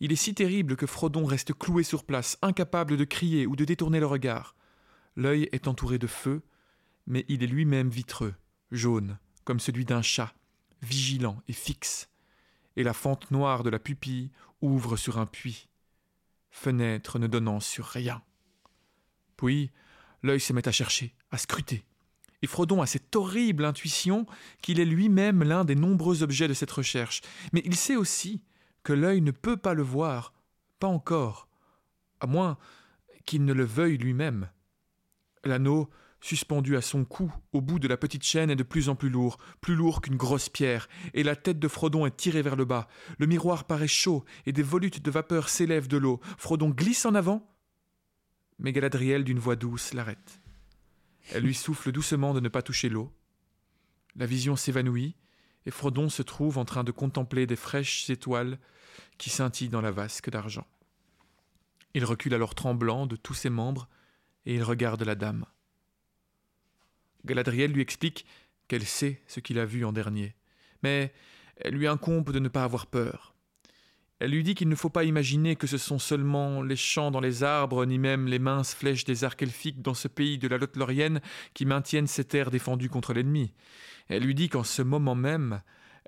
[0.00, 3.66] Il est si terrible que Frodon reste cloué sur place, incapable de crier ou de
[3.66, 4.56] détourner le regard.
[5.14, 6.40] L'œil est entouré de feu,
[7.06, 8.34] mais il est lui-même vitreux,
[8.70, 10.32] jaune, comme celui d'un chat,
[10.80, 12.08] vigilant et fixe.
[12.76, 14.30] Et la fente noire de la pupille
[14.62, 15.68] ouvre sur un puits
[16.50, 18.22] fenêtre ne donnant sur rien.
[19.36, 19.70] Puis,
[20.22, 21.84] l'œil se met à chercher, à scruter.
[22.42, 24.26] Et Frodon a cette horrible intuition
[24.62, 27.20] qu'il est lui-même l'un des nombreux objets de cette recherche.
[27.52, 28.42] Mais il sait aussi
[28.82, 30.32] que l'œil ne peut pas le voir,
[30.78, 31.48] pas encore,
[32.20, 32.56] à moins
[33.26, 34.48] qu'il ne le veuille lui-même.
[35.44, 38.94] L'anneau, suspendu à son cou, au bout de la petite chaîne, est de plus en
[38.94, 42.56] plus lourd, plus lourd qu'une grosse pierre, et la tête de Frodon est tirée vers
[42.56, 42.88] le bas.
[43.18, 46.20] Le miroir paraît chaud, et des volutes de vapeur s'élèvent de l'eau.
[46.38, 47.46] Frodon glisse en avant,
[48.58, 50.40] mais Galadriel, d'une voix douce, l'arrête.
[51.32, 53.12] Elle lui souffle doucement de ne pas toucher l'eau.
[54.16, 55.14] La vision s'évanouit,
[55.66, 58.58] et Frodon se trouve en train de contempler des fraîches étoiles
[59.18, 60.66] qui scintillent dans la vasque d'argent.
[61.94, 63.88] Il recule alors tremblant de tous ses membres,
[64.46, 65.44] et il regarde la dame.
[67.24, 68.26] Galadriel lui explique
[68.68, 70.34] qu'elle sait ce qu'il a vu en dernier,
[70.82, 71.12] mais
[71.56, 73.29] elle lui incombe de ne pas avoir peur.
[74.20, 77.20] Elle lui dit qu'il ne faut pas imaginer que ce sont seulement les champs dans
[77.20, 80.58] les arbres, ni même les minces flèches des arcs elfiques dans ce pays de la
[80.58, 81.22] Lothlorienne
[81.54, 83.54] qui maintiennent ces terres défendues contre l'ennemi.
[84.08, 85.62] Elle lui dit qu'en ce moment même,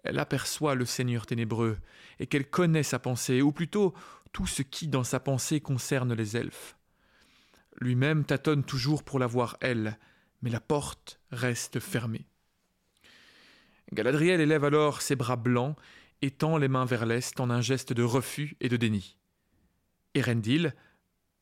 [0.05, 1.79] elle aperçoit le Seigneur ténébreux,
[2.19, 3.95] et qu'elle connaît sa pensée, ou plutôt
[4.33, 6.77] tout ce qui dans sa pensée concerne les elfes.
[7.81, 9.99] Lui-même tâtonne toujours pour la voir elle,
[10.43, 12.27] mais la porte reste fermée.
[13.93, 15.77] Galadriel élève alors ses bras blancs
[16.23, 19.17] et tend les mains vers l'est en un geste de refus et de déni.
[20.15, 20.75] Erendil,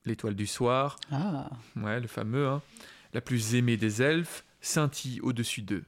[0.04, 2.62] l'étoile du soir, Ah, ouais, le fameux, hein,
[3.12, 5.84] la plus aimée des elfes, scintille au-dessus d'eux.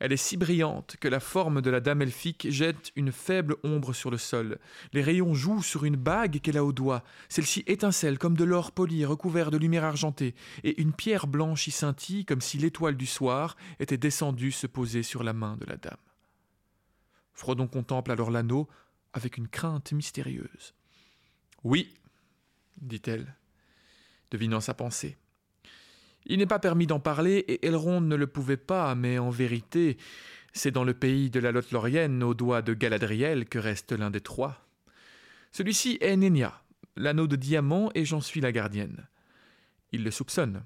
[0.00, 3.92] Elle est si brillante que la forme de la dame elfique jette une faible ombre
[3.92, 4.58] sur le sol.
[4.92, 7.04] Les rayons jouent sur une bague qu'elle a au doigt.
[7.28, 11.70] Celle-ci étincelle comme de l'or poli recouvert de lumière argentée, et une pierre blanche y
[11.70, 15.76] scintille comme si l'étoile du soir était descendue se poser sur la main de la
[15.76, 15.96] dame.
[17.34, 18.68] Frodon contemple alors l'anneau
[19.12, 20.74] avec une crainte mystérieuse.
[21.62, 21.94] Oui,
[22.80, 23.34] dit-elle,
[24.30, 25.16] devinant sa pensée.
[26.26, 29.98] Il n'est pas permis d'en parler, et Elrond ne le pouvait pas, mais en vérité,
[30.52, 34.20] c'est dans le pays de la Lothlorienne, au doigt de Galadriel, que reste l'un des
[34.20, 34.66] trois.
[35.52, 36.62] Celui-ci est Nenya,
[36.96, 39.06] l'anneau de diamant, et j'en suis la gardienne.
[39.92, 40.64] Il le soupçonne,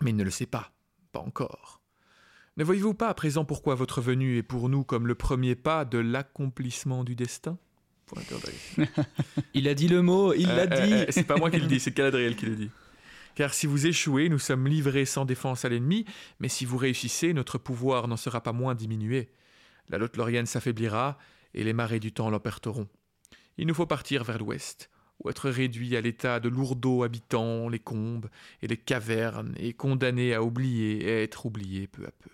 [0.00, 0.72] mais il ne le sait pas,
[1.12, 1.75] pas encore.
[2.56, 5.84] Ne voyez-vous pas à présent pourquoi votre venue est pour nous comme le premier pas
[5.84, 7.58] de l'accomplissement du destin?
[9.54, 10.92] Il a dit le mot, il l'a Euh, dit.
[10.92, 12.70] euh, euh, c'est pas moi qui le dis, c'est Galadriel qui le dit.
[13.34, 16.06] Car si vous échouez, nous sommes livrés sans défense à l'ennemi,
[16.40, 19.28] mais si vous réussissez, notre pouvoir n'en sera pas moins diminué.
[19.90, 21.18] La Lothlorienne s'affaiblira,
[21.52, 22.88] et les marées du temps l'emporteront.
[23.58, 24.88] Il nous faut partir vers l'ouest,
[25.22, 28.28] ou être réduits à l'état de lourdeaux habitants les combes
[28.62, 32.30] et les cavernes, et condamnés à oublier et à être oubliés peu à peu.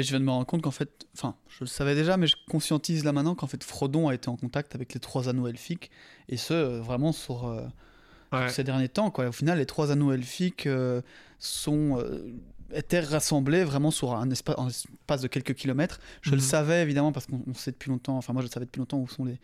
[0.00, 2.26] Mais je viens de me rendre compte qu'en fait, enfin, je le savais déjà, mais
[2.26, 5.46] je conscientise là maintenant qu'en fait Frodon a été en contact avec les trois anneaux
[5.46, 5.90] elfiques,
[6.30, 7.66] et ce, euh, vraiment sur, euh,
[8.32, 8.48] Ouais.
[8.48, 9.10] ces derniers temps.
[9.10, 9.26] Quoi.
[9.28, 11.02] Au final, les trois anneaux elfiques euh,
[11.40, 12.02] sont,
[12.72, 15.98] étaient rassemblés vraiment sur un espace, un espace de quelques kilomètres.
[16.22, 16.42] Je le Mhm.
[16.42, 19.08] savais évidemment parce qu'on on sait depuis longtemps, enfin moi je savais depuis longtemps où,
[19.08, 19.38] sont les,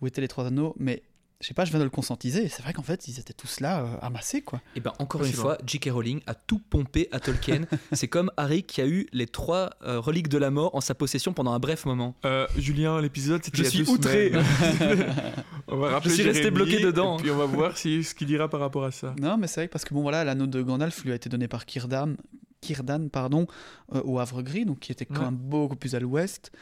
[0.00, 1.02] où étaient les trois anneaux, mais
[1.40, 2.44] je sais pas, je viens de le conscientiser.
[2.44, 4.60] et C'est vrai qu'en fait ils étaient tous là euh, amassés quoi.
[4.76, 5.88] Et ben encore Pas une fois, J.K.
[5.90, 7.62] Rowling a tout pompé à Tolkien.
[7.92, 10.94] c'est comme Harry qui a eu les trois euh, reliques de la mort en sa
[10.94, 12.14] possession pendant un bref moment.
[12.24, 14.32] Euh, Julien, l'épisode, c'était Je suis outré.
[15.68, 17.18] on va rappeler suis resté Jérémy, bloqué dedans.
[17.18, 19.14] Et puis on va voir si, ce qu'il dira par rapport à ça.
[19.20, 21.48] Non mais c'est vrai parce que bon voilà, l'anneau de Gandalf lui a été donné
[21.48, 22.16] par Círdan,
[22.62, 23.46] Círdan pardon,
[23.94, 25.24] euh, au Havre Gris, donc qui était quand Ouais.
[25.26, 26.52] même beaucoup plus à l'ouest.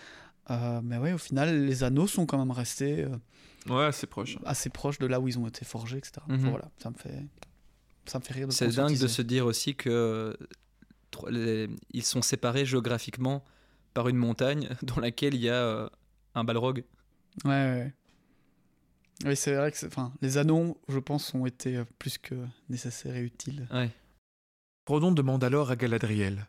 [0.51, 3.09] Euh, mais ouais, au final, les anneaux sont quand même restés euh,
[3.69, 4.39] Ouais, c'est proche.
[4.45, 6.21] assez proches de là où ils ont été forgés, etc.
[6.25, 6.51] Enfin, Mhm.
[6.51, 7.25] voilà, ça me fait,
[8.07, 8.47] ça me fait rire.
[8.49, 10.37] de C'est dingue de se dire aussi que
[11.29, 13.45] les- ils sont séparés géographiquement
[13.95, 15.89] par une montagne dans laquelle il y a euh,
[16.35, 16.85] un balrog.
[17.45, 17.95] Ouais, ouais, ouais.
[19.25, 22.35] Oui, c'est vrai que enfin, les anneaux, je pense, ont été euh, plus que
[22.69, 23.67] nécessaires et utiles.
[23.73, 23.91] Ouais.
[24.87, 26.47] Frodon demande alors à Galadriel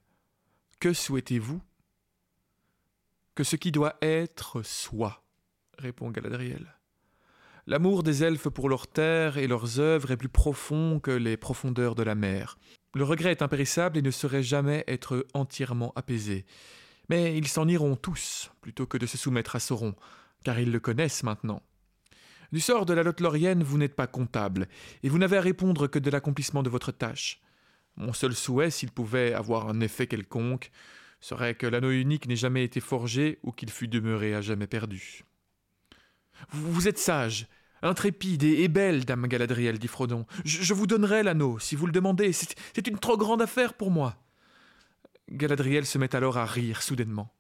[0.80, 1.60] Que souhaitez-vous
[3.36, 5.24] Que ce qui doit être soit,
[5.78, 6.74] répond Galadriel.
[7.70, 11.94] L'amour des elfes pour leur terre et leurs œuvres est plus profond que les profondeurs
[11.94, 12.58] de la mer.
[12.96, 16.48] Le regret est impérissable et ne saurait jamais être entièrement apaisé.
[17.10, 19.94] Mais ils s'en iront tous, plutôt que de se soumettre à Sauron,
[20.44, 21.62] car ils le connaissent maintenant.
[22.52, 24.68] Du sort de la Lothlorienne, vous n'êtes pas comptable,
[25.04, 27.40] et vous n'avez à répondre que de l'accomplissement de votre tâche.
[27.98, 30.72] Mon seul souhait, s'il pouvait avoir un effet quelconque,
[31.20, 35.24] serait que l'anneau unique n'ait jamais été forgé ou qu'il fût demeuré à jamais perdu.
[36.52, 37.48] Vous êtes sage,
[37.82, 40.26] intrépide et, belle, dame Galadriel, dit Frodon.
[40.46, 42.34] Je, vous donnerai l'anneau, si vous le demandez.
[42.34, 44.16] C'est une trop grande affaire pour moi.
[45.32, 47.34] Galadriel se met alors à rire soudainement.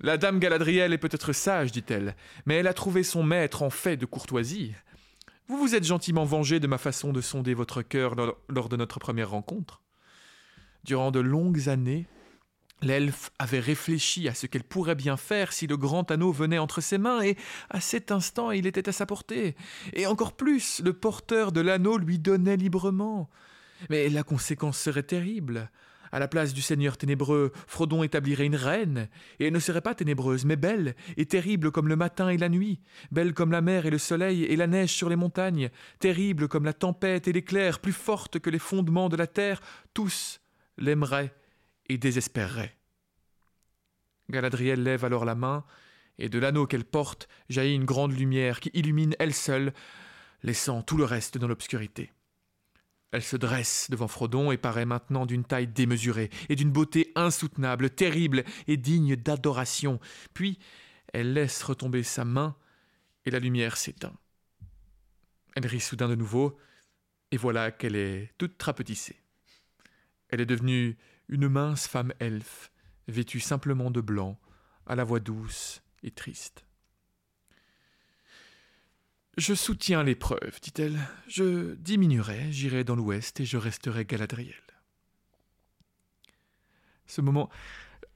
[0.00, 2.14] La dame Galadriel est peut-être sage, dit-elle,
[2.46, 4.72] mais elle a trouvé son maître en fait de courtoisie.
[5.48, 8.14] Vous vous êtes gentiment vengé de ma façon de sonder votre cœur
[8.48, 9.82] lors de notre première rencontre.
[10.84, 12.06] Durant de longues années,
[12.84, 16.80] l'elfe avait réfléchi à ce qu'elle pourrait bien faire si le grand anneau venait entre
[16.80, 17.36] ses mains, et
[17.70, 19.56] à cet instant il était à sa portée.
[19.92, 23.30] Et encore plus, le porteur de l'anneau lui donnait librement.
[23.90, 25.70] Mais la conséquence serait terrible.
[26.12, 29.08] À la place du seigneur ténébreux, Frodon établirait une reine,
[29.40, 32.48] et elle ne serait pas ténébreuse, mais belle, et terrible comme le matin et la
[32.48, 32.78] nuit,
[33.10, 36.66] belle comme la mer et le soleil et la neige sur les montagnes, terrible comme
[36.66, 39.60] la tempête et l'éclair, plus forte que les fondements de la terre,
[39.92, 40.40] tous
[40.78, 41.34] l'aimeraient
[41.88, 42.76] et désespéreraient.
[44.30, 45.64] Galadriel lève alors la main,
[46.18, 49.72] et de l'anneau qu'elle porte jaillit une grande lumière qui illumine elle seule,
[50.42, 52.12] laissant tout le reste dans l'obscurité.
[53.10, 57.90] Elle se dresse devant Frodon et paraît maintenant d'une taille démesurée et d'une beauté insoutenable,
[57.90, 60.00] terrible et digne d'adoration.
[60.34, 60.58] Puis
[61.12, 62.56] elle laisse retomber sa main
[63.24, 64.16] et la lumière s'éteint.
[65.54, 66.58] Elle rit soudain de nouveau
[67.30, 69.16] et voilà qu'elle est toute trapetissée.
[70.28, 70.98] Elle est devenue
[71.28, 72.70] une mince femme elfe,
[73.08, 74.38] vêtue simplement de blanc,
[74.86, 76.64] à la voix douce et triste.
[79.36, 80.98] Je soutiens l'épreuve, dit-elle.
[81.26, 84.54] Je diminuerai, j'irai dans l'ouest et je resterai Galadriel.
[87.06, 87.50] Ce moment.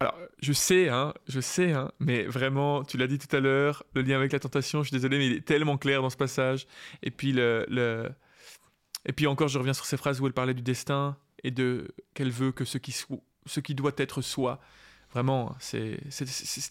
[0.00, 3.82] Alors, je sais, hein, je sais, hein, mais vraiment, tu l'as dit tout à l'heure,
[3.94, 6.16] le lien avec la tentation, je suis désolé, mais il est tellement clair dans ce
[6.16, 6.68] passage.
[7.02, 8.09] Et puis, le, le...
[9.04, 11.89] Et puis encore, je reviens sur ces phrases où elle parlait du destin et de
[12.14, 12.93] qu'elle veut que ce qui,
[13.47, 14.61] ce qui doit être soit.
[15.12, 15.99] Vraiment, c'est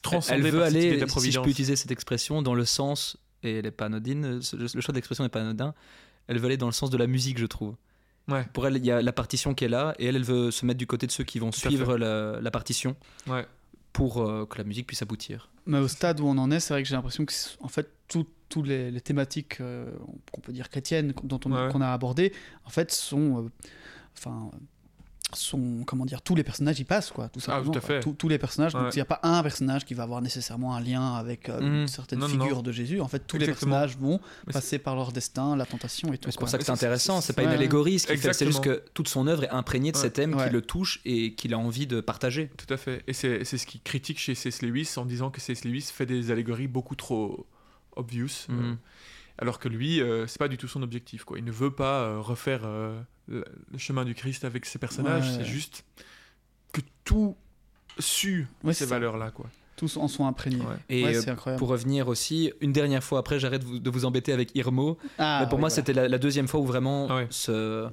[0.03, 2.43] transcendé Elle veut par cette idée aller, de la si je peux utiliser cette expression,
[2.43, 5.74] dans le sens, et elle n'est pas anodine, le choix de l'expression n'est pas anodin,
[6.28, 7.76] elle veut aller dans le sens de la musique, je trouve.
[8.28, 8.45] Ouais.
[8.53, 10.65] Pour elle, il y a la partition qui est là, et elle, elle veut se
[10.68, 12.95] mettre du côté de ceux qui vont Tout suivre la, la partition
[13.26, 13.47] Ouais.
[13.91, 15.49] pour euh, que la musique puisse aboutir.
[15.65, 17.89] Mais au stade où on en est, c'est vrai que j'ai l'impression que, en fait,
[18.07, 19.91] toutes tout les, les thématiques euh,
[20.32, 21.70] qu'on peut dire chrétiennes, dont on, Ouais.
[21.72, 22.32] qu'on a abordées,
[22.63, 23.49] en fait, sont, euh,
[24.18, 24.51] enfin,
[25.34, 27.70] sont, comment dire, tous les personnages y passent, quoi, tout simplement.
[27.70, 27.99] Ah, tout à fait.
[27.99, 30.74] Tous- tous les personnages, donc il n'y a pas un personnage qui va avoir nécessairement
[30.74, 32.61] un lien avec euh, une certaine Non, non, figure non.
[32.61, 33.01] de Jésus.
[33.01, 36.32] En fait, tous les personnages vont Mais passer par leur destin, la tentation et tout.
[36.32, 38.45] C'est pour ça que c'est intéressant, c'est- pas ouais, une allégorie, ce qu'il fait, c'est
[38.45, 40.03] juste que toute son œuvre est imprégnée de Ouais.
[40.03, 40.47] ces thèmes Ouais.
[40.47, 42.49] qui le touchent et qu'il a envie de partager.
[42.55, 43.03] Tout à fait.
[43.07, 44.61] Et c'est c'est ce qui critique chez C.S.
[44.61, 45.65] Lewis en disant que C.S.
[45.65, 47.45] Lewis fait des allégories beaucoup trop
[47.97, 48.45] obvious.
[48.49, 48.78] euh, Mhm.
[49.39, 51.26] alors que lui, euh, c'est pas du tout son objectif.
[51.26, 51.38] Quoi.
[51.38, 52.97] Il ne veut pas euh, refaire euh,
[53.28, 53.43] le,
[53.78, 55.28] chemin du Christ avec ses personnages.
[55.30, 55.36] Ouais.
[55.39, 55.84] C'est juste
[56.73, 57.36] que tout
[57.99, 59.32] sue Ouais, ces valeurs-là.
[59.32, 59.47] Quoi.
[59.75, 60.57] Tous en sont imprégnés.
[60.61, 60.75] Ouais.
[60.89, 64.55] Et Ouais, euh, pour revenir aussi, une dernière fois, après j'arrête de vous embêter avec
[64.55, 65.75] Irmo, Ah, mais pour oui, moi voilà.
[65.75, 67.28] c'était la, la deuxième fois où vraiment Ah ouais.
[67.30, 67.88] ce,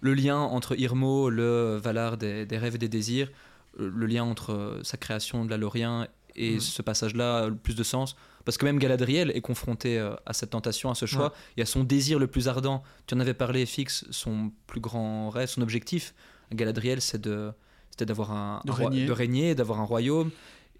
[0.00, 3.30] le lien entre Irmo, le Valar des, des rêves et des désirs,
[3.78, 6.60] euh, le lien entre euh, sa création de la Lorien et Mhm.
[6.60, 8.16] ce passage-là a le plus de sens.
[8.44, 11.32] Parce que même Galadriel est confronté euh, à cette tentation, à ce choix, Ouais.
[11.58, 12.82] et à son désir le plus ardent.
[13.06, 16.14] Tu en avais parlé, Fix, son plus grand rêve, son objectif.
[16.52, 17.52] Galadriel, c'est de,
[17.90, 19.06] c'était d'avoir un, De un roi- régner.
[19.06, 20.30] de régner, d'avoir un royaume.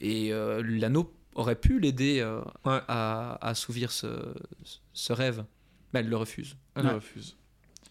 [0.00, 2.80] Et euh, l'anneau aurait pu l'aider euh, Ouais.
[2.88, 4.34] à, à assouvir ce,
[4.94, 5.44] ce rêve.
[5.92, 6.56] Mais elle le refuse.
[6.74, 6.94] Elle Ouais.
[6.94, 7.36] refuse.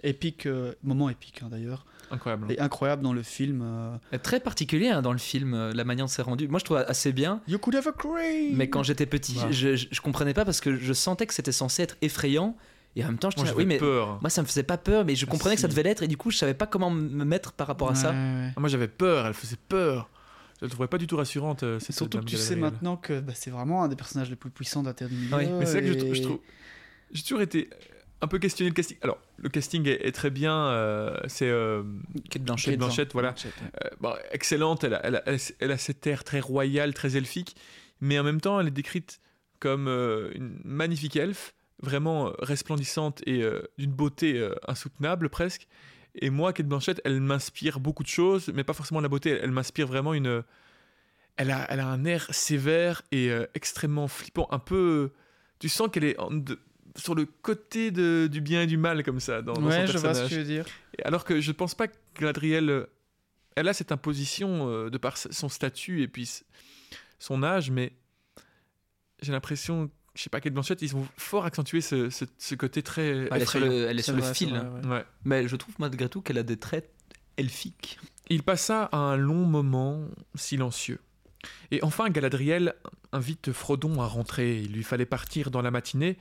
[0.03, 1.85] Épique, euh, moment épique hein, d'ailleurs.
[2.11, 2.51] Incroyable.
[2.51, 3.61] Et incroyable dans le film.
[3.63, 6.47] euh, Très particulier hein, dans le film, euh, la manière dont c'est rendu.
[6.47, 7.41] Moi, je trouve assez bien.
[7.47, 9.51] You could have a cream Mais quand j'étais petit, Ouais.
[9.51, 12.55] je, je, je comprenais pas parce que je sentais que c'était censé être effrayant.
[12.95, 14.17] Et en même temps, je Moi, disais, oui, mais peur.
[14.21, 16.01] moi, ça me faisait pas peur, mais je Ah, comprenais que ça devait l'être.
[16.01, 18.09] Et du coup, je savais pas comment me mettre par rapport à ça.
[18.09, 18.51] Ouais, ouais.
[18.55, 19.27] Ah, Moi, j'avais peur.
[19.27, 20.09] Elle faisait peur.
[20.59, 21.61] Je la trouvais pas du tout rassurante.
[21.63, 24.29] euh, Et cette surtout que tu sais maintenant que bah, c'est vraiment un des personnages
[24.29, 25.37] les plus puissants de la Terre du Milieu.
[25.37, 26.39] Oui, Mais c'est là que et- je trouve.
[27.11, 27.69] J'ai toujours été
[28.21, 28.97] un peu questionné le casting.
[29.01, 30.53] Alors, le casting est, est très bien.
[30.67, 31.83] euh, c'est euh,
[32.29, 32.71] Kate Blanchett.
[32.73, 33.29] Kate Blanchett, voilà.
[33.31, 33.69] Blanchett, ouais.
[33.85, 34.83] euh, bon, excellente.
[34.83, 37.55] Elle a, elle, a, elle a- elle a cet air très royal, très elfique.
[38.01, 39.19] Mais en même temps, elle est décrite
[39.59, 43.43] comme euh, une magnifique elfe, vraiment euh, resplendissante et
[43.77, 45.67] d'une beauté insoutenable presque.
[46.15, 49.29] Et moi, Kate Blanchett, elle m'inspire beaucoup de choses, mais pas forcément la beauté.
[49.29, 50.43] Elle, elle m'inspire vraiment une.
[51.37, 54.47] Elle a, elle a un air sévère et extrêmement flippant.
[54.51, 55.11] Un peu.
[55.59, 56.59] Tu sens qu'elle est en- de-
[56.95, 59.93] sur le côté de- du bien et du mal, comme ça, dans, dans Ouais, son
[59.93, 60.23] je vois ce personnage.
[60.29, 60.65] que tu veux dire.
[61.05, 62.85] Alors que je ne pense pas que Galadriel, euh,
[63.55, 66.29] elle a cette imposition euh, de par son statut et puis
[67.19, 67.93] son âge, mais
[69.21, 72.81] j'ai l'impression, je sais pas, Kate Blanchett, ils ont fort accentué ce, ce- ce côté
[72.83, 74.49] très Elle est sur le, elle est C'est sur le vrai, c'est fil.
[74.55, 74.87] vrai, ouais.
[74.97, 75.05] Ouais.
[75.25, 76.89] Mais je trouve malgré tout qu'elle a des traits
[77.37, 77.99] elfiques.
[78.29, 80.99] Il passa un long moment silencieux.
[81.71, 82.75] Et enfin, Galadriel
[83.13, 84.59] invite Frodon à rentrer.
[84.59, 86.17] Il lui fallait partir dans la matinée,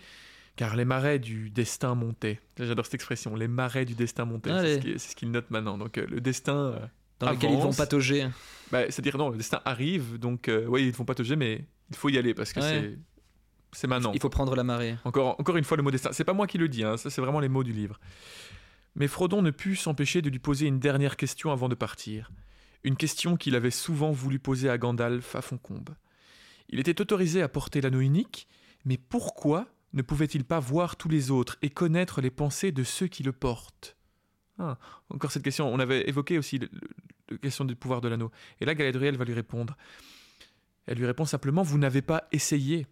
[0.58, 2.40] car les marais du destin montaient.
[2.58, 4.50] J'adore cette expression, les marais du destin montaient.
[4.60, 5.78] C'est ce qui- c'est ce qu'il note maintenant.
[5.78, 6.56] Donc euh, le destin...
[6.56, 6.78] euh,
[7.20, 8.28] Dans lesquels ils vont patauger.
[8.72, 11.64] Bah, C'est-à-dire, non, le destin arrive, donc euh, oui, ils ne vont pas te mais
[11.90, 12.66] il faut y aller parce que Ouais.
[12.68, 12.98] c'est
[13.72, 14.10] c'est maintenant.
[14.14, 14.96] Il faut prendre la marée.
[15.04, 16.10] Encore, encore une fois, le mot destin.
[16.12, 18.00] C'est pas moi qui le dis, hein, ça c'est vraiment les mots du livre.
[18.96, 22.32] Mais Frodon ne put s'empêcher de lui poser une dernière question avant de partir.
[22.82, 25.90] Une question qu'il avait souvent voulu poser à Gandalf à Foncombe.
[26.68, 28.48] Il était autorisé à porter l'anneau unique,
[28.84, 33.06] mais pourquoi ne pouvait-il pas voir tous les autres et connaître les pensées de ceux
[33.06, 33.96] qui le portent?
[34.58, 34.78] Ah,
[35.08, 35.72] Encore cette question.
[35.72, 36.60] On avait évoqué aussi
[37.30, 38.30] la question du pouvoir de l'anneau.
[38.60, 39.76] Et là, Galadriel va lui répondre.
[40.86, 42.86] Elle lui répond simplement Vous n'avez pas essayé.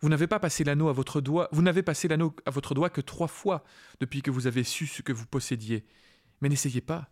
[0.00, 1.48] Vous n'avez pas passé l'anneau à votre doigt.
[1.52, 3.64] Vous n'avez passé l'anneau à votre doigt que trois fois
[4.00, 5.84] depuis que vous avez su ce que vous possédiez.
[6.40, 7.08] Mais n'essayez pas.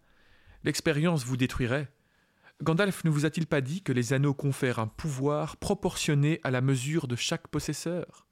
[0.65, 1.91] L'expérience vous détruirait.
[2.63, 6.61] Gandalf ne vous a-t-il pas dit que les anneaux confèrent un pouvoir proportionné à la
[6.61, 8.27] mesure de chaque possesseur?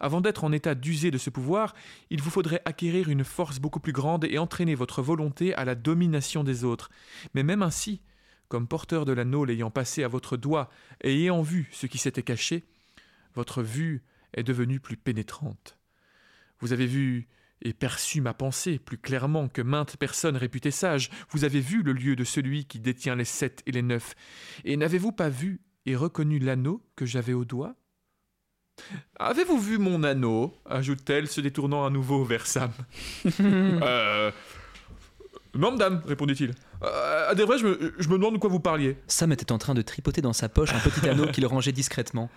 [0.00, 1.74] Avant d'être en état d'user de ce pouvoir,
[2.10, 5.74] il vous faudrait acquérir une force beaucoup plus grande et entraîner votre volonté à la
[5.74, 6.90] domination des autres.
[7.34, 8.02] Mais même ainsi,
[8.48, 10.70] comme porteur de l'anneau l'ayant passé à votre doigt
[11.02, 12.64] et ayant vu ce qui s'était caché,
[13.34, 14.02] votre vue
[14.34, 15.78] est devenue plus pénétrante.
[16.60, 17.28] Vous avez vu
[17.62, 21.10] et perçu ma pensée plus clairement que maintes personnes réputées sages.
[21.30, 24.14] Vous avez vu le lieu de celui qui détient les sept et les neuf.
[24.64, 27.74] Et n'avez-vous pas vu et reconnu l'anneau que j'avais au doigt?
[29.18, 32.70] Avez-vous vu mon anneau ajoute-t-elle, se détournant à nouveau vers Sam.
[33.40, 34.30] euh...
[35.54, 36.54] Non, madame, répondit-il.
[36.82, 38.96] Euh, à des vrais, je me, je me demande de quoi vous parliez.
[39.08, 42.30] Sam était en train de tripoter dans sa poche un petit anneau qu'il rangeait discrètement.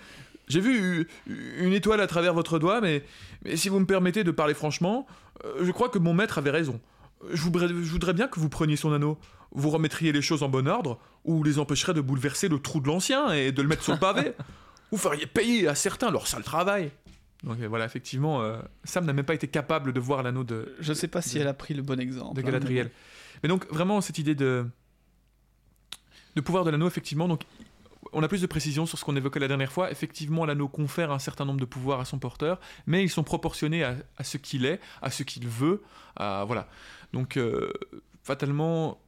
[0.47, 3.03] J'ai vu une étoile à travers votre doigt, mais,
[3.45, 5.05] mais si vous me permettez de parler franchement,
[5.45, 6.79] euh, je crois que mon maître avait raison.
[7.31, 9.17] Je voudrais, je voudrais bien que vous preniez son anneau.
[9.53, 12.87] Vous remettriez les choses en bon ordre, ou les empêcherez de bouleverser le trou de
[12.87, 14.33] l'ancien et de le mettre sur le pavé.
[14.91, 16.91] vous feriez payer à certains leur sale travail.
[17.43, 20.75] Donc euh, voilà, effectivement, euh, Sam n'a même pas été capable de voir l'anneau de,
[20.79, 22.35] Je sais pas si de- elle a pris le bon exemple.
[22.35, 22.91] de hein, Galadriel.
[23.41, 24.65] Mais donc vraiment cette idée de
[26.35, 27.41] de pouvoir de l'anneau effectivement donc
[28.13, 29.89] on a plus de précision sur ce qu'on évoquait la dernière fois.
[29.91, 33.83] Effectivement, l'anneau confère un certain nombre de pouvoirs à son porteur, mais ils sont proportionnés
[33.83, 35.81] à, à ce qu'il est, à ce qu'il veut.
[36.17, 36.67] à- voilà.
[37.13, 37.71] Donc, euh,
[38.23, 38.99] fatalement,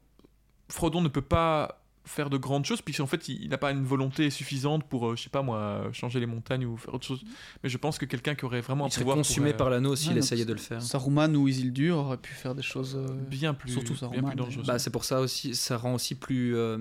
[0.70, 4.30] Frodon ne peut pas faire de grandes choses, puisqu'en fait, il, n'a pas une volonté
[4.30, 7.24] suffisante pour, euh, je sais pas moi, changer les montagnes ou faire autre chose.
[7.64, 9.70] Mais je pense que quelqu'un qui aurait vraiment un Il serait pouvoir consumé pourrait, par
[9.70, 10.82] l'anneau s'il Ouais, essayait de le faire.
[10.82, 12.96] Saruman ou Isildur auraient pu faire des choses.
[12.96, 14.64] euh, bien plus, surtout bien Saruman, plus dangereux.
[14.68, 16.78] Bah, c'est pour ça aussi, ça rend aussi plus euh,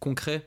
[0.00, 0.46] concret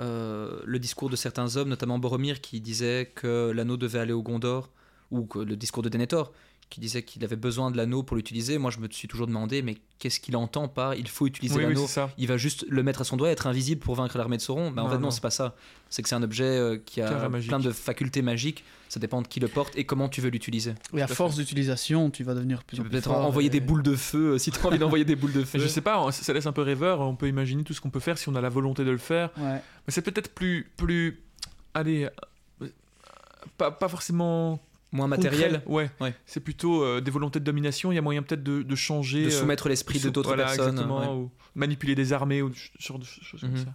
[0.00, 4.22] euh, le discours de certains hommes, notamment Boromir, qui disait que l'anneau devait aller au
[4.22, 4.70] Gondor,
[5.10, 6.32] ou que le discours de Denethor,
[6.70, 8.58] qui disait qu'il avait besoin de l'anneau pour l'utiliser.
[8.58, 11.64] Moi, je me suis toujours demandé, mais qu'est-ce qu'il entend par il faut utiliser oui,
[11.64, 11.86] oui, l'anneau.
[12.18, 14.42] Il va juste le mettre à son doigt et être invisible pour vaincre l'armée de
[14.42, 14.70] Sauron.
[14.70, 15.10] Bah, en Non, fait, non, non.
[15.10, 15.54] c'est pas ça.
[15.88, 18.64] C'est que c'est un objet euh, qui a plein de facultés magiques.
[18.90, 20.74] Ça dépend de qui le porte et comment tu veux l'utiliser.
[20.94, 23.82] Et à force d'utilisation, tu vas devenir plus Tu peux peut-être envoyer et- des boules
[23.82, 25.58] de feu euh, si tu as envie d'envoyer des boules de feu.
[25.58, 27.00] Mais je sais pas, ça ça laisse un peu rêveur.
[27.00, 28.98] On peut imaginer tout ce qu'on peut faire si on a la volonté de le
[28.98, 29.30] faire.
[29.38, 29.54] Ouais.
[29.86, 31.22] Mais c'est peut-être plus, plus,
[31.74, 32.08] allez,
[32.62, 32.66] euh,
[33.56, 34.60] pas, pas forcément
[34.92, 35.62] Moins matériel.
[35.64, 35.72] concret.
[35.72, 35.90] Ouais.
[36.00, 36.14] Ouais.
[36.26, 37.92] C'est plutôt euh, des volontés de domination.
[37.92, 40.44] Il y a moyen peut-être de, de changer, De euh, soumettre l'esprit de d'autres voilà,
[40.46, 40.70] personnes.
[40.70, 41.22] exactement, ouais.
[41.24, 43.56] ou manipuler des armées ou ce genre de choses comme Mhm.
[43.58, 43.74] ça.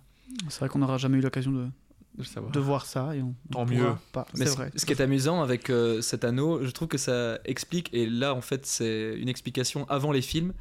[0.50, 1.70] C'est vrai qu'on n'aura jamais eu l'occasion de, De
[2.18, 2.52] le savoir.
[2.52, 3.16] de voir ça.
[3.16, 3.86] Et on, Tant mieux.
[4.12, 4.26] Pas.
[4.36, 4.48] Mais.
[4.48, 8.34] Ce qui est amusant avec euh, cet anneau, je trouve que ça explique, et là
[8.34, 10.54] en fait c'est une explication avant les films.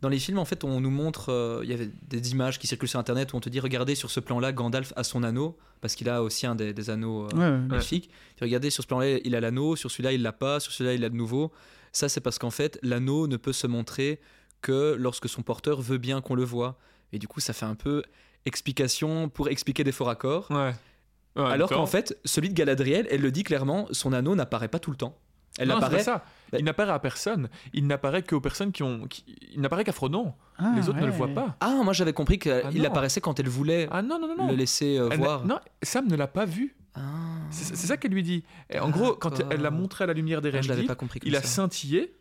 [0.00, 2.66] Dans les films, en fait, on nous montre, euh, il y avait des images qui
[2.68, 5.58] circulent sur Internet où on te dit, regardez sur ce plan-là, Gandalf a son anneau,
[5.80, 7.58] parce qu'il a aussi un des, des anneaux euh, Ouais, ouais, ouais.
[7.58, 8.10] magnifiques.
[8.40, 11.00] Regardez sur ce plan-là, il a l'anneau, sur celui-là, il l'a pas, sur celui-là, il
[11.00, 11.50] l'a de nouveau.
[11.92, 14.20] Ça, c'est parce qu'en fait, l'anneau ne peut se montrer
[14.62, 16.78] que lorsque son porteur veut bien qu'on le voit.
[17.12, 18.02] Et du coup, ça fait un peu
[18.44, 20.46] explication pour expliquer des faux raccords.
[20.50, 20.74] Ouais.
[21.36, 24.78] Ouais, Alors qu'en fait, celui de Galadriel, elle le dit clairement, son anneau n'apparaît pas
[24.80, 25.16] tout le temps.
[25.58, 26.02] Elle Non, apparaît.
[26.02, 26.24] ça.
[26.50, 27.48] Bah- Il n'apparaît à personne.
[27.74, 29.06] Il n'apparaît qu'aux personnes qui ont.
[29.06, 30.32] qui- Il n'apparaît qu'à Frodon.
[30.56, 31.56] Ah, Les autres ne le voient pas.
[31.60, 34.48] Ah, moi j'avais compris qu'il Ah apparaissait quand elle voulait Ah non, non, non, non.
[34.48, 35.44] le laisser euh, voir.
[35.44, 36.74] Non, Sam ne l'a pas vu.
[36.94, 37.00] Ah.
[37.50, 38.44] C'est ça qu'elle lui dit.
[38.70, 41.42] Et en gros, quand elle l'a montré à la lumière des Ah, comme il a
[41.42, 42.14] scintillé.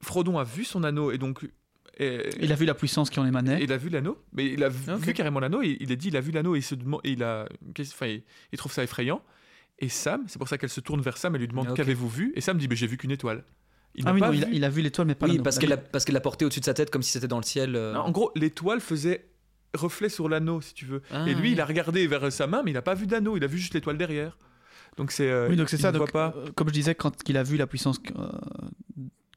[0.00, 1.44] Frodon a vu son anneau et donc.
[1.98, 3.58] et- Il a vu la puissance qui en émanait.
[3.62, 5.62] il a vu l'anneau, mais il a vu, carrément l'anneau.
[5.62, 7.48] Et il a dit, il a vu l'anneau et il se demande, et il a,
[7.74, 9.20] qu'est-ce- enfin, il, il trouve ça effrayant.
[9.80, 11.76] Et Sam, c'est pour ça qu'elle se tourne vers Sam et lui demande Ok.
[11.76, 13.44] qu'avez-vous vu Et Sam dit, ben, j'ai vu qu'une étoile.
[13.94, 14.52] Il Ah n'a oui, pas non, il, a, vu.
[14.54, 15.44] il a vu l'étoile, mais pas Oui, l'anneau.
[15.44, 17.38] parce qu'elle l'a parce qu'elle l'a porté au-dessus de sa tête comme si c'était dans
[17.38, 17.74] le ciel.
[17.76, 17.92] euh.
[17.94, 19.24] Non, en gros, l'étoile faisait
[19.74, 21.02] reflet sur l'anneau, si tu veux.
[21.10, 21.52] Ah, et lui, oui.
[21.52, 23.36] il a regardé vers sa main, mais il n'a pas vu d'anneau.
[23.36, 24.36] Il a vu juste l'étoile derrière.
[24.96, 25.30] Donc c'est.
[25.30, 25.92] euh, Oui, donc c'est ça.
[25.92, 26.36] ne donc, voit pas.
[26.38, 28.28] euh, comme je disais, quand il a vu la puissance euh,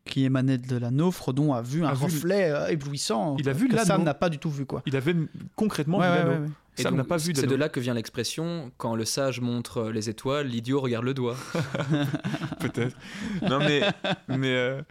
[0.05, 3.37] qui émanait de l'anneau, Frodon a vu un A reflet euh, éblouissant.
[3.39, 3.87] Il a vu que l'anneau.
[3.87, 4.81] Sam n'a pas du tout vu, quoi.
[4.85, 5.15] Il avait
[5.55, 6.43] concrètement Ouais, vu ouais, l'anneau.
[6.45, 6.49] ouais.
[6.81, 9.39] Et Sam donc, n'a pas vu C'est de là que vient l'expression quand le sage
[9.41, 11.37] montre les étoiles, l'idiot regarde le doigt.
[12.59, 12.95] Peut-être.
[13.41, 13.81] non, mais.
[14.27, 14.81] mais euh,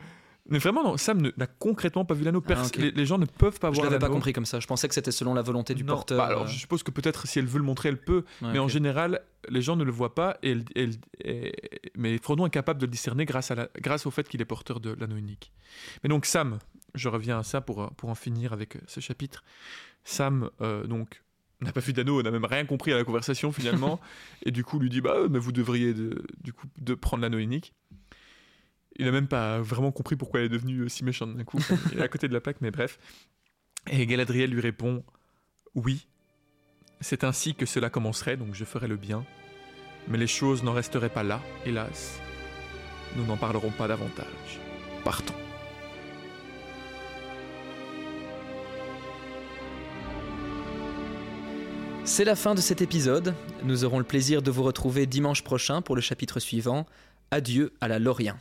[0.48, 2.42] Mais vraiment, non, Sam n'a concrètement pas vu l'anneau.
[2.48, 2.76] Ah, ok.
[2.76, 4.14] les, les gens ne peuvent pas Je voir l'avais pas l'anneau.
[4.14, 4.58] compris comme ça.
[4.60, 6.18] Je pensais que c'était selon la volonté du Non, porteur.
[6.18, 6.46] bah alors, euh.
[6.46, 8.24] je suppose que peut-être si elle veut le montrer, elle peut.
[8.42, 10.38] Ouais, mais en général, les gens ne le voient pas.
[10.42, 11.52] Et, elle- elle- et-
[11.96, 14.44] mais Frodon est capable de le discerner grâce, à la- grâce au fait qu'il est
[14.46, 15.52] porteur de l'anneau unique.
[16.02, 16.58] Mais donc, Sam,
[16.94, 19.44] je reviens à ça pour, pour en finir avec ce chapitre.
[20.02, 21.22] Sam, euh, donc,
[21.60, 24.00] n'a pas vu d'anneau, n'a même rien compris à la conversation finalement.
[24.44, 27.38] et du coup, lui dit Bah, mais vous devriez de, du coup, de prendre l'anneau
[27.38, 27.74] unique.
[28.96, 31.58] Il n'a même pas vraiment compris pourquoi elle est devenue euh, si méchante d'un coup.
[31.92, 32.98] Il est à côté de la plaque, mais bref.
[33.90, 35.04] Et Galadriel lui répond
[35.74, 36.06] Oui,
[37.00, 39.24] c'est ainsi que cela commencerait, donc je ferai le bien.
[40.08, 42.20] Mais les choses n'en resteraient pas là, hélas.
[43.16, 44.60] Nous n'en parlerons pas davantage.
[45.04, 45.34] Partons.
[52.04, 53.34] C'est la fin de cet épisode.
[53.62, 56.86] Nous aurons le plaisir de vous retrouver dimanche prochain pour le chapitre suivant.
[57.30, 58.38] Adieu à la Lorien.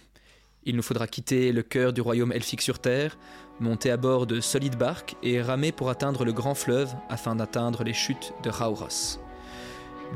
[0.64, 3.18] Il nous faudra quitter le cœur du royaume elfique sur Terre,
[3.60, 7.84] monter à bord de solides barques et ramer pour atteindre le grand fleuve afin d'atteindre
[7.84, 9.20] les chutes de Rauros.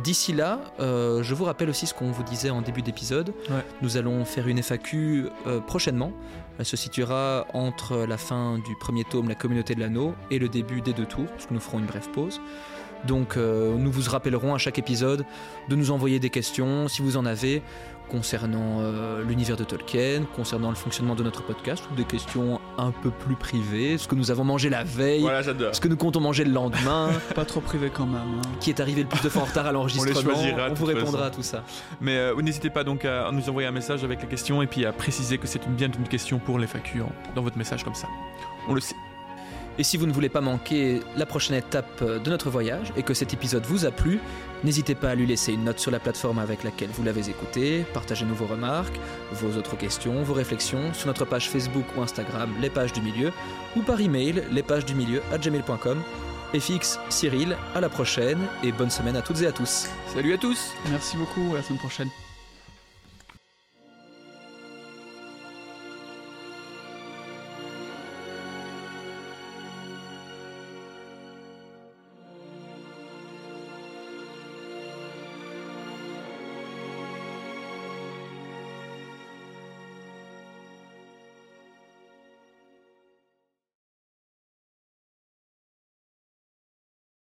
[0.03, 3.29] D'ici là, euh, je vous rappelle aussi ce qu'on vous disait en début d'épisode.
[3.49, 3.63] Ouais.
[3.81, 6.11] Nous allons faire une FAQ euh, prochainement.
[6.57, 10.49] Elle se situera entre la fin du premier tome, La communauté de l'anneau, et le
[10.49, 12.41] début des deux tours, parce que nous ferons une brève pause.
[13.05, 15.25] Donc euh, nous vous rappellerons à chaque épisode
[15.69, 17.61] de nous envoyer des questions, si vous en avez,
[18.09, 22.91] concernant euh, l'univers de Tolkien, concernant le fonctionnement de notre podcast, ou des questions un
[22.91, 26.19] peu plus privées, ce que nous avons mangé la veille, Voilà, ce que nous comptons
[26.19, 28.21] manger le lendemain, Pas trop privé quand même.
[28.39, 28.49] hein.
[28.59, 30.13] qui est arrivé le plus de fois en retard à l'enregistrement.
[30.21, 31.23] choisira, de On vous répondra façon.
[31.23, 31.63] à tout ça.
[32.01, 34.85] Mais euh, n'hésitez pas donc à nous envoyer un message avec les questions et puis
[34.85, 37.03] à préciser que c'est une, bien une question pour les FAQ
[37.35, 38.07] dans votre message comme ça.
[38.67, 38.95] On le sait.
[39.79, 43.13] Et si vous ne voulez pas manquer la prochaine étape de notre voyage et que
[43.13, 44.19] cet épisode vous a plu,
[44.63, 47.85] n'hésitez pas à lui laisser une note sur la plateforme avec laquelle vous l'avez écouté,
[47.93, 48.99] partagez-nous vos remarques,
[49.31, 53.31] vos autres questions, vos réflexions sur notre page Facebook ou Instagram Les Pages du Milieu
[53.75, 56.01] ou par email lespagesdumilieu à gmail.com.
[56.53, 59.87] FX, Cyril, à la prochaine et bonne semaine à toutes et à tous.
[60.13, 61.53] Salut à tous Merci beaucoup.
[61.53, 62.09] À la semaine prochaine.